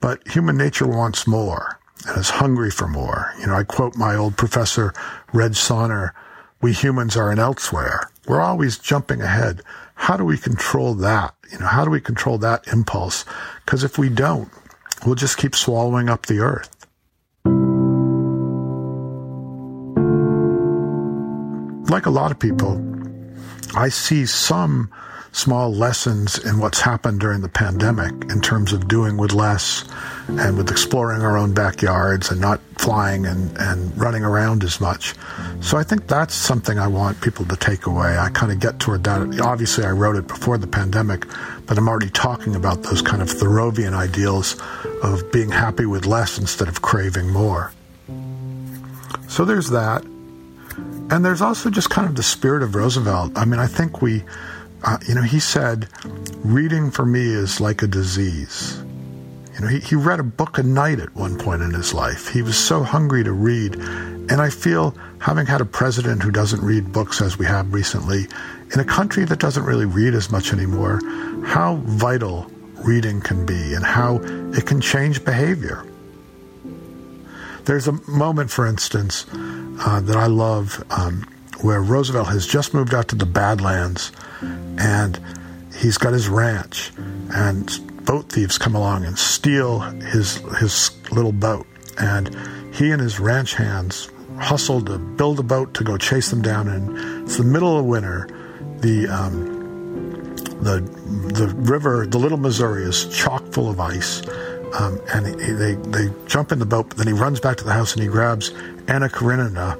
but 0.00 0.26
human 0.28 0.56
nature 0.56 0.86
wants 0.86 1.26
more 1.26 1.79
and 2.06 2.18
is 2.18 2.30
hungry 2.30 2.70
for 2.70 2.88
more. 2.88 3.32
You 3.40 3.46
know, 3.46 3.54
I 3.54 3.64
quote 3.64 3.96
my 3.96 4.14
old 4.16 4.36
professor, 4.36 4.92
Reg 5.32 5.54
Saner, 5.54 6.14
we 6.62 6.72
humans 6.72 7.16
are 7.16 7.30
an 7.30 7.38
elsewhere. 7.38 8.10
We're 8.26 8.40
always 8.40 8.78
jumping 8.78 9.22
ahead. 9.22 9.62
How 9.94 10.16
do 10.16 10.24
we 10.24 10.38
control 10.38 10.94
that? 10.94 11.34
You 11.50 11.58
know, 11.58 11.66
how 11.66 11.84
do 11.84 11.90
we 11.90 12.00
control 12.00 12.38
that 12.38 12.66
impulse? 12.68 13.24
Because 13.64 13.84
if 13.84 13.98
we 13.98 14.08
don't, 14.08 14.50
we'll 15.04 15.14
just 15.14 15.36
keep 15.36 15.54
swallowing 15.54 16.08
up 16.08 16.26
the 16.26 16.38
earth. 16.38 16.68
Like 21.90 22.06
a 22.06 22.10
lot 22.10 22.30
of 22.30 22.38
people, 22.38 22.80
I 23.74 23.88
see 23.88 24.26
some 24.26 24.92
small 25.32 25.72
lessons 25.72 26.38
in 26.44 26.58
what's 26.58 26.80
happened 26.80 27.20
during 27.20 27.40
the 27.40 27.48
pandemic 27.48 28.12
in 28.30 28.40
terms 28.40 28.72
of 28.72 28.88
doing 28.88 29.16
with 29.16 29.32
less 29.32 29.84
and 30.28 30.56
with 30.56 30.70
exploring 30.70 31.22
our 31.22 31.36
own 31.36 31.54
backyards 31.54 32.30
and 32.30 32.40
not 32.40 32.60
flying 32.78 33.26
and, 33.26 33.56
and 33.58 33.96
running 33.98 34.24
around 34.24 34.64
as 34.64 34.80
much. 34.80 35.14
So 35.60 35.76
I 35.76 35.82
think 35.82 36.06
that's 36.06 36.34
something 36.34 36.78
I 36.78 36.88
want 36.88 37.20
people 37.20 37.44
to 37.46 37.56
take 37.56 37.86
away. 37.86 38.18
I 38.18 38.30
kind 38.30 38.50
of 38.50 38.58
get 38.58 38.80
toward 38.80 39.04
that. 39.04 39.40
Obviously, 39.40 39.84
I 39.84 39.90
wrote 39.90 40.16
it 40.16 40.26
before 40.26 40.58
the 40.58 40.66
pandemic, 40.66 41.26
but 41.66 41.78
I'm 41.78 41.88
already 41.88 42.10
talking 42.10 42.56
about 42.56 42.82
those 42.82 43.02
kind 43.02 43.22
of 43.22 43.28
Thoreauvian 43.28 43.92
ideals 43.92 44.60
of 45.02 45.30
being 45.30 45.50
happy 45.50 45.86
with 45.86 46.06
less 46.06 46.38
instead 46.38 46.68
of 46.68 46.82
craving 46.82 47.30
more. 47.30 47.72
So 49.28 49.44
there's 49.44 49.70
that. 49.70 50.04
And 51.10 51.24
there's 51.24 51.42
also 51.42 51.70
just 51.70 51.90
kind 51.90 52.08
of 52.08 52.16
the 52.16 52.22
spirit 52.22 52.62
of 52.62 52.74
Roosevelt. 52.74 53.32
I 53.36 53.44
mean, 53.44 53.60
I 53.60 53.66
think 53.66 54.00
we 54.00 54.24
uh, 54.82 54.98
you 55.06 55.14
know, 55.14 55.22
he 55.22 55.40
said, 55.40 55.88
reading 56.44 56.90
for 56.90 57.04
me 57.04 57.20
is 57.20 57.60
like 57.60 57.82
a 57.82 57.86
disease. 57.86 58.82
You 59.54 59.60
know, 59.60 59.66
he, 59.68 59.80
he 59.80 59.94
read 59.94 60.20
a 60.20 60.24
book 60.24 60.58
a 60.58 60.62
night 60.62 61.00
at 61.00 61.14
one 61.14 61.38
point 61.38 61.62
in 61.62 61.74
his 61.74 61.92
life. 61.92 62.28
He 62.28 62.42
was 62.42 62.56
so 62.56 62.82
hungry 62.82 63.22
to 63.24 63.32
read. 63.32 63.74
And 63.74 64.40
I 64.40 64.48
feel, 64.48 64.94
having 65.18 65.46
had 65.46 65.60
a 65.60 65.64
president 65.64 66.22
who 66.22 66.30
doesn't 66.30 66.62
read 66.62 66.92
books 66.92 67.20
as 67.20 67.38
we 67.38 67.46
have 67.46 67.72
recently, 67.72 68.26
in 68.72 68.80
a 68.80 68.84
country 68.84 69.24
that 69.24 69.38
doesn't 69.38 69.64
really 69.64 69.86
read 69.86 70.14
as 70.14 70.30
much 70.30 70.52
anymore, 70.52 71.00
how 71.44 71.76
vital 71.84 72.50
reading 72.84 73.20
can 73.20 73.44
be 73.44 73.74
and 73.74 73.84
how 73.84 74.20
it 74.54 74.66
can 74.66 74.80
change 74.80 75.24
behavior. 75.24 75.84
There's 77.64 77.88
a 77.88 77.92
moment, 78.08 78.50
for 78.50 78.66
instance, 78.66 79.26
uh, 79.34 80.00
that 80.04 80.16
I 80.16 80.26
love 80.26 80.82
um, 80.90 81.28
where 81.62 81.82
Roosevelt 81.82 82.28
has 82.28 82.46
just 82.46 82.74
moved 82.74 82.94
out 82.94 83.08
to 83.08 83.16
the 83.16 83.26
Badlands 83.26 84.12
and 84.40 85.20
he's 85.76 85.98
got 85.98 86.12
his 86.12 86.28
ranch 86.28 86.92
and 87.34 88.04
boat 88.04 88.30
thieves 88.30 88.58
come 88.58 88.74
along 88.74 89.04
and 89.04 89.18
steal 89.18 89.80
his 89.80 90.36
his 90.58 90.90
little 91.12 91.32
boat. 91.32 91.66
And 91.98 92.34
he 92.74 92.90
and 92.90 93.00
his 93.00 93.20
ranch 93.20 93.54
hands 93.54 94.10
hustle 94.38 94.80
to 94.82 94.98
build 94.98 95.38
a 95.38 95.42
boat 95.42 95.74
to 95.74 95.84
go 95.84 95.98
chase 95.98 96.30
them 96.30 96.40
down 96.40 96.68
and 96.68 97.24
it's 97.24 97.36
the 97.36 97.44
middle 97.44 97.78
of 97.78 97.84
winter. 97.84 98.28
The 98.78 99.06
um, 99.08 99.60
the 100.62 100.80
the 101.32 101.48
river 101.56 102.06
the 102.06 102.18
little 102.18 102.38
Missouri 102.38 102.84
is 102.84 103.06
chock 103.06 103.44
full 103.52 103.68
of 103.68 103.80
ice 103.80 104.26
um, 104.78 105.00
and 105.12 105.26
he, 105.26 105.52
they 105.52 105.74
they 105.74 106.14
jump 106.26 106.52
in 106.52 106.58
the 106.58 106.66
boat 106.66 106.88
but 106.88 106.98
then 106.98 107.06
he 107.06 107.12
runs 107.12 107.40
back 107.40 107.56
to 107.58 107.64
the 107.64 107.72
house 107.72 107.94
and 107.94 108.02
he 108.02 108.08
grabs 108.08 108.50
Anna 108.88 109.08
Karenina 109.08 109.78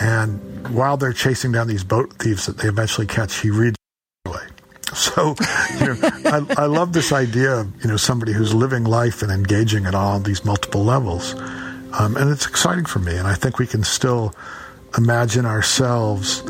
and 0.00 0.51
while 0.68 0.96
they're 0.96 1.12
chasing 1.12 1.52
down 1.52 1.68
these 1.68 1.84
boat 1.84 2.12
thieves 2.14 2.46
that 2.46 2.58
they 2.58 2.68
eventually 2.68 3.06
catch, 3.06 3.40
he 3.40 3.50
reads 3.50 3.76
away. 4.26 4.42
So, 4.94 5.34
you 5.80 5.86
know, 5.86 6.10
I, 6.26 6.62
I 6.62 6.66
love 6.66 6.92
this 6.92 7.12
idea 7.12 7.52
of, 7.60 7.82
you 7.82 7.90
know, 7.90 7.96
somebody 7.96 8.32
who's 8.32 8.54
living 8.54 8.84
life 8.84 9.22
and 9.22 9.30
engaging 9.30 9.86
at 9.86 9.94
all 9.94 10.18
these 10.20 10.44
multiple 10.44 10.84
levels. 10.84 11.34
Um, 11.98 12.16
and 12.16 12.30
it's 12.30 12.46
exciting 12.46 12.84
for 12.84 12.98
me. 12.98 13.16
And 13.16 13.26
I 13.26 13.34
think 13.34 13.58
we 13.58 13.66
can 13.66 13.84
still 13.84 14.34
imagine 14.96 15.46
ourselves 15.46 16.40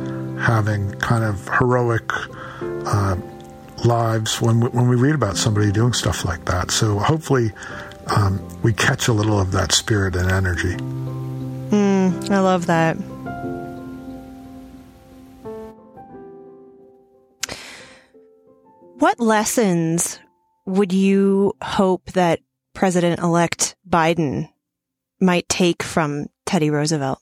having 0.40 0.92
kind 0.98 1.24
of 1.24 1.48
heroic 1.58 2.10
uh, 2.60 3.16
lives 3.84 4.40
when 4.40 4.60
we, 4.60 4.68
when 4.68 4.88
we 4.88 4.96
read 4.96 5.14
about 5.14 5.36
somebody 5.36 5.70
doing 5.72 5.92
stuff 5.92 6.24
like 6.24 6.44
that. 6.46 6.70
So 6.70 6.98
hopefully 6.98 7.52
um, 8.08 8.40
we 8.62 8.72
catch 8.72 9.08
a 9.08 9.12
little 9.12 9.40
of 9.40 9.52
that 9.52 9.72
spirit 9.72 10.16
and 10.16 10.30
energy. 10.30 10.76
Mm, 11.70 12.30
I 12.30 12.40
love 12.40 12.66
that. 12.66 12.96
What 19.02 19.18
lessons 19.18 20.20
would 20.64 20.92
you 20.92 21.54
hope 21.60 22.12
that 22.12 22.38
President 22.72 23.18
elect 23.18 23.74
Biden 23.84 24.48
might 25.20 25.48
take 25.48 25.82
from 25.82 26.28
Teddy 26.46 26.70
Roosevelt? 26.70 27.18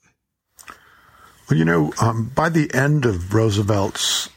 Well, 1.49 1.57
you 1.57 1.65
know, 1.65 1.91
um, 1.99 2.31
by 2.35 2.49
the 2.49 2.71
end 2.71 3.05
of 3.05 3.33
Roosevelt's 3.33 4.29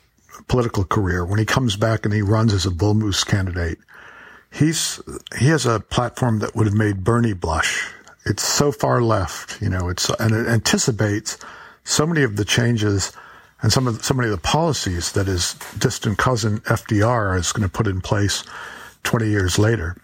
political 0.49 0.87
career, 0.87 1.23
when 1.27 1.39
he 1.39 1.45
comes 1.45 1.77
back 1.77 2.07
and 2.07 2.15
he 2.15 2.23
runs 2.23 2.55
as 2.55 2.65
a 2.65 2.71
bull 2.71 2.95
moose 2.95 3.25
candidate, 3.25 3.77
he's 4.51 5.03
he 5.39 5.49
has 5.49 5.67
a 5.67 5.81
platform 5.81 6.39
that 6.39 6.57
would 6.57 6.67
have 6.67 6.75
made 6.75 7.05
Bernie 7.05 7.35
blush. 7.35 7.93
It's 8.25 8.43
so 8.43 8.73
far 8.73 9.03
left, 9.03 9.61
you 9.61 9.69
know, 9.69 9.91
it's 9.91 10.09
and 10.19 10.35
it 10.35 10.47
anticipates 10.47 11.37
so 11.85 12.07
many 12.07 12.23
of 12.23 12.37
the 12.37 12.47
changes 12.47 13.13
and 13.65 13.73
some 13.73 13.87
of 13.87 13.97
the, 13.97 14.05
so 14.05 14.13
many 14.13 14.29
of 14.29 14.37
the 14.37 14.47
policies 14.47 15.13
that 15.13 15.27
his 15.27 15.55
distant 15.79 16.19
cousin 16.19 16.61
FDR 16.61 17.39
is 17.39 17.51
going 17.51 17.67
to 17.67 17.73
put 17.73 17.87
in 17.87 18.03
place 18.03 18.45
20 19.05 19.27
years 19.31 19.59
later. 19.59 19.97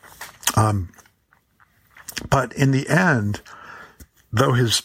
Um, 0.56 0.88
but 2.30 2.54
in 2.54 2.70
the 2.70 2.88
end, 2.88 3.42
though 4.32 4.54
his 4.54 4.84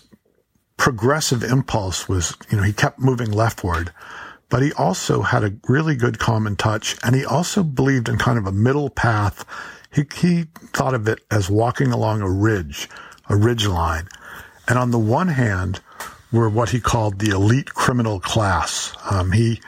progressive 0.75 1.41
impulse 1.41 2.09
was, 2.09 2.35
you 2.51 2.57
know, 2.57 2.63
he 2.63 2.73
kept 2.73 2.99
moving 2.99 3.31
leftward, 3.31 3.93
but 4.49 4.61
he 4.61 4.73
also 4.73 5.21
had 5.21 5.45
a 5.45 5.55
really 5.69 5.95
good 5.95 6.19
common 6.19 6.57
touch, 6.57 6.97
and 7.01 7.15
he 7.15 7.23
also 7.23 7.63
believed 7.63 8.09
in 8.09 8.17
kind 8.17 8.37
of 8.37 8.45
a 8.45 8.51
middle 8.51 8.89
path. 8.89 9.45
He, 9.93 10.03
he 10.17 10.47
thought 10.73 10.93
of 10.93 11.07
it 11.07 11.21
as 11.31 11.49
walking 11.49 11.93
along 11.93 12.21
a 12.21 12.29
ridge, 12.29 12.89
a 13.29 13.37
ridge 13.37 13.67
line. 13.67 14.09
And 14.67 14.77
on 14.77 14.91
the 14.91 14.99
one 14.99 15.29
hand, 15.29 15.79
were 16.35 16.49
what 16.49 16.69
he 16.69 16.79
called 16.79 17.19
the 17.19 17.31
elite 17.31 17.73
criminal 17.73 18.19
class. 18.19 18.95
Um, 19.09 19.31
he 19.31 19.61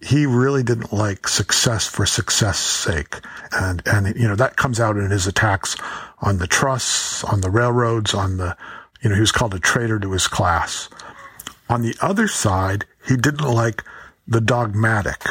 he 0.00 0.26
really 0.26 0.62
didn't 0.62 0.92
like 0.92 1.26
success 1.28 1.86
for 1.86 2.06
success 2.06 2.58
sake, 2.58 3.20
and 3.52 3.82
and 3.86 4.14
you 4.16 4.28
know 4.28 4.36
that 4.36 4.56
comes 4.56 4.80
out 4.80 4.96
in 4.96 5.10
his 5.10 5.26
attacks 5.26 5.76
on 6.20 6.38
the 6.38 6.46
trusts, 6.46 7.24
on 7.24 7.40
the 7.40 7.50
railroads, 7.50 8.14
on 8.14 8.36
the 8.36 8.56
you 9.02 9.08
know 9.08 9.14
he 9.14 9.20
was 9.20 9.32
called 9.32 9.54
a 9.54 9.60
traitor 9.60 9.98
to 9.98 10.12
his 10.12 10.28
class. 10.28 10.88
On 11.68 11.82
the 11.82 11.96
other 12.00 12.28
side, 12.28 12.84
he 13.06 13.16
didn't 13.16 13.48
like 13.48 13.82
the 14.26 14.40
dogmatic, 14.40 15.24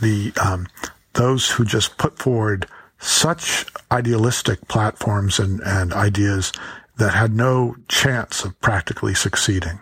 the 0.00 0.32
um, 0.42 0.68
those 1.14 1.50
who 1.50 1.64
just 1.64 1.98
put 1.98 2.18
forward 2.18 2.66
such 2.98 3.66
idealistic 3.92 4.66
platforms 4.68 5.38
and, 5.38 5.60
and 5.60 5.92
ideas 5.92 6.52
that 6.96 7.14
had 7.14 7.34
no 7.34 7.76
chance 7.88 8.44
of 8.44 8.58
practically 8.60 9.14
succeeding. 9.14 9.78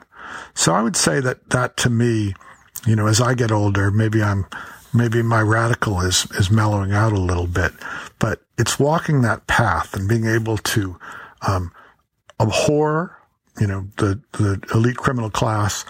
So 0.54 0.72
I 0.72 0.82
would 0.82 0.96
say 0.96 1.20
that 1.20 1.50
that 1.50 1.76
to 1.78 1.90
me, 1.90 2.34
you 2.86 2.96
know, 2.96 3.06
as 3.06 3.20
I 3.20 3.34
get 3.34 3.52
older, 3.52 3.90
maybe 3.90 4.22
I'm, 4.22 4.46
maybe 4.92 5.22
my 5.22 5.40
radical 5.40 6.00
is, 6.00 6.26
is 6.32 6.50
mellowing 6.50 6.92
out 6.92 7.12
a 7.12 7.20
little 7.20 7.46
bit, 7.46 7.72
but 8.18 8.40
it's 8.58 8.78
walking 8.78 9.22
that 9.22 9.46
path 9.46 9.94
and 9.94 10.08
being 10.08 10.26
able 10.26 10.58
to, 10.58 10.98
um, 11.46 11.72
abhor, 12.40 13.16
you 13.60 13.66
know, 13.66 13.88
the, 13.98 14.20
the 14.32 14.62
elite 14.74 14.96
criminal 14.96 15.30
class, 15.30 15.84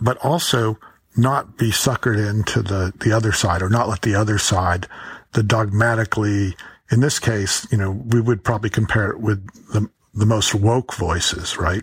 but 0.00 0.16
also 0.18 0.78
not 1.16 1.56
be 1.56 1.70
suckered 1.70 2.18
into 2.28 2.62
the, 2.62 2.92
the 3.00 3.12
other 3.12 3.32
side 3.32 3.62
or 3.62 3.68
not 3.68 3.88
let 3.88 4.02
the 4.02 4.14
other 4.14 4.38
side, 4.38 4.88
the 5.32 5.42
dogmatically, 5.42 6.56
in 6.90 7.00
this 7.00 7.18
case, 7.18 7.66
you 7.70 7.78
know, 7.78 7.90
we 7.90 8.20
would 8.20 8.42
probably 8.42 8.70
compare 8.70 9.10
it 9.10 9.20
with 9.20 9.46
the, 9.72 9.88
the 10.12 10.26
most 10.26 10.54
woke 10.54 10.94
voices, 10.94 11.56
right? 11.56 11.82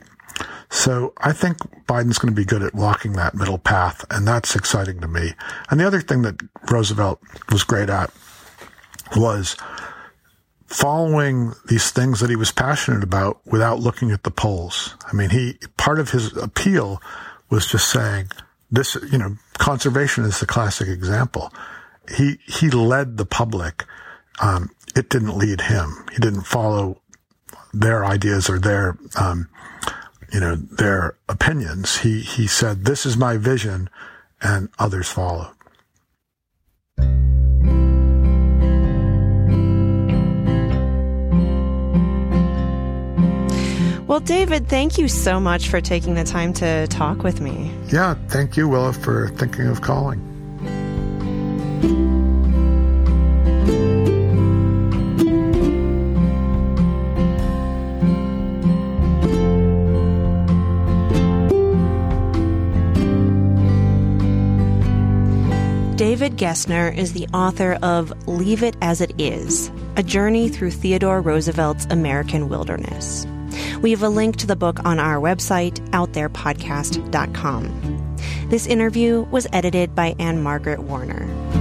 So 0.72 1.13
I 1.17 1.34
think 1.34 1.57
Biden's 1.86 2.17
going 2.17 2.34
to 2.34 2.41
be 2.41 2.45
good 2.45 2.63
at 2.63 2.74
walking 2.74 3.13
that 3.13 3.36
middle 3.36 3.57
path, 3.57 4.05
and 4.09 4.26
that's 4.26 4.55
exciting 4.55 5.01
to 5.01 5.07
me. 5.07 5.34
And 5.69 5.80
the 5.80 5.86
other 5.86 5.99
thing 5.99 6.22
that 6.22 6.41
Roosevelt 6.72 7.19
was 7.51 7.65
great 7.65 7.89
at 7.89 8.09
was 9.17 9.57
following 10.67 11.51
these 11.67 11.91
things 11.91 12.22
that 12.22 12.30
he 12.30 12.38
was 12.38 12.53
passionate 12.53 13.03
about 13.03 13.41
without 13.45 13.82
looking 13.82 14.11
at 14.11 14.24
the 14.24 14.32
polls. 14.32 14.95
I 15.05 15.13
mean, 15.13 15.30
he, 15.32 15.57
part 15.76 15.99
of 15.99 16.11
his 16.11 16.36
appeal 16.38 17.01
was 17.49 17.67
just 17.67 17.89
saying 17.89 18.30
this, 18.72 18.95
you 19.11 19.17
know, 19.17 19.36
conservation 19.57 20.24
is 20.24 20.39
the 20.39 20.45
classic 20.45 20.88
example. 20.88 21.53
He, 22.15 22.38
he 22.47 22.69
led 22.69 23.17
the 23.17 23.26
public. 23.26 23.84
Um, 24.41 24.69
it 24.95 25.09
didn't 25.09 25.38
lead 25.38 25.59
him. 25.59 26.05
He 26.13 26.19
didn't 26.19 26.43
follow 26.43 27.01
their 27.74 28.05
ideas 28.05 28.49
or 28.49 28.57
their, 28.57 28.97
um, 29.19 29.49
you 30.32 30.39
know, 30.39 30.55
their 30.55 31.15
opinions. 31.27 31.97
He, 31.99 32.21
he 32.21 32.47
said, 32.47 32.86
this 32.86 33.05
is 33.05 33.17
my 33.17 33.38
vision 33.38 33.89
and 34.41 34.69
others 34.79 35.09
followed. 35.09 35.53
Well, 44.07 44.19
David, 44.19 44.67
thank 44.67 44.97
you 44.97 45.07
so 45.07 45.39
much 45.39 45.69
for 45.69 45.79
taking 45.79 46.15
the 46.15 46.25
time 46.25 46.51
to 46.55 46.86
talk 46.88 47.23
with 47.23 47.39
me. 47.39 47.73
Yeah, 47.88 48.15
thank 48.27 48.57
you, 48.57 48.67
Willow, 48.67 48.91
for 48.91 49.29
thinking 49.29 49.67
of 49.67 49.79
calling. 49.79 50.19
Gessner 66.36 66.95
is 66.95 67.13
the 67.13 67.27
author 67.34 67.79
of 67.82 68.13
Leave 68.27 68.61
It 68.63 68.75
As 68.82 69.01
It 69.01 69.19
Is 69.19 69.71
A 69.97 70.03
Journey 70.03 70.49
Through 70.49 70.71
Theodore 70.71 71.21
Roosevelt's 71.21 71.86
American 71.89 72.49
Wilderness. 72.49 73.25
We 73.82 73.91
have 73.91 74.03
a 74.03 74.09
link 74.09 74.38
to 74.38 74.47
the 74.47 74.55
book 74.55 74.84
on 74.86 74.99
our 74.99 75.17
website, 75.17 75.79
outtherepodcast.com. 75.89 78.17
This 78.49 78.67
interview 78.67 79.21
was 79.32 79.47
edited 79.53 79.95
by 79.95 80.15
Anne 80.19 80.41
Margaret 80.41 80.84
Warner. 80.84 81.61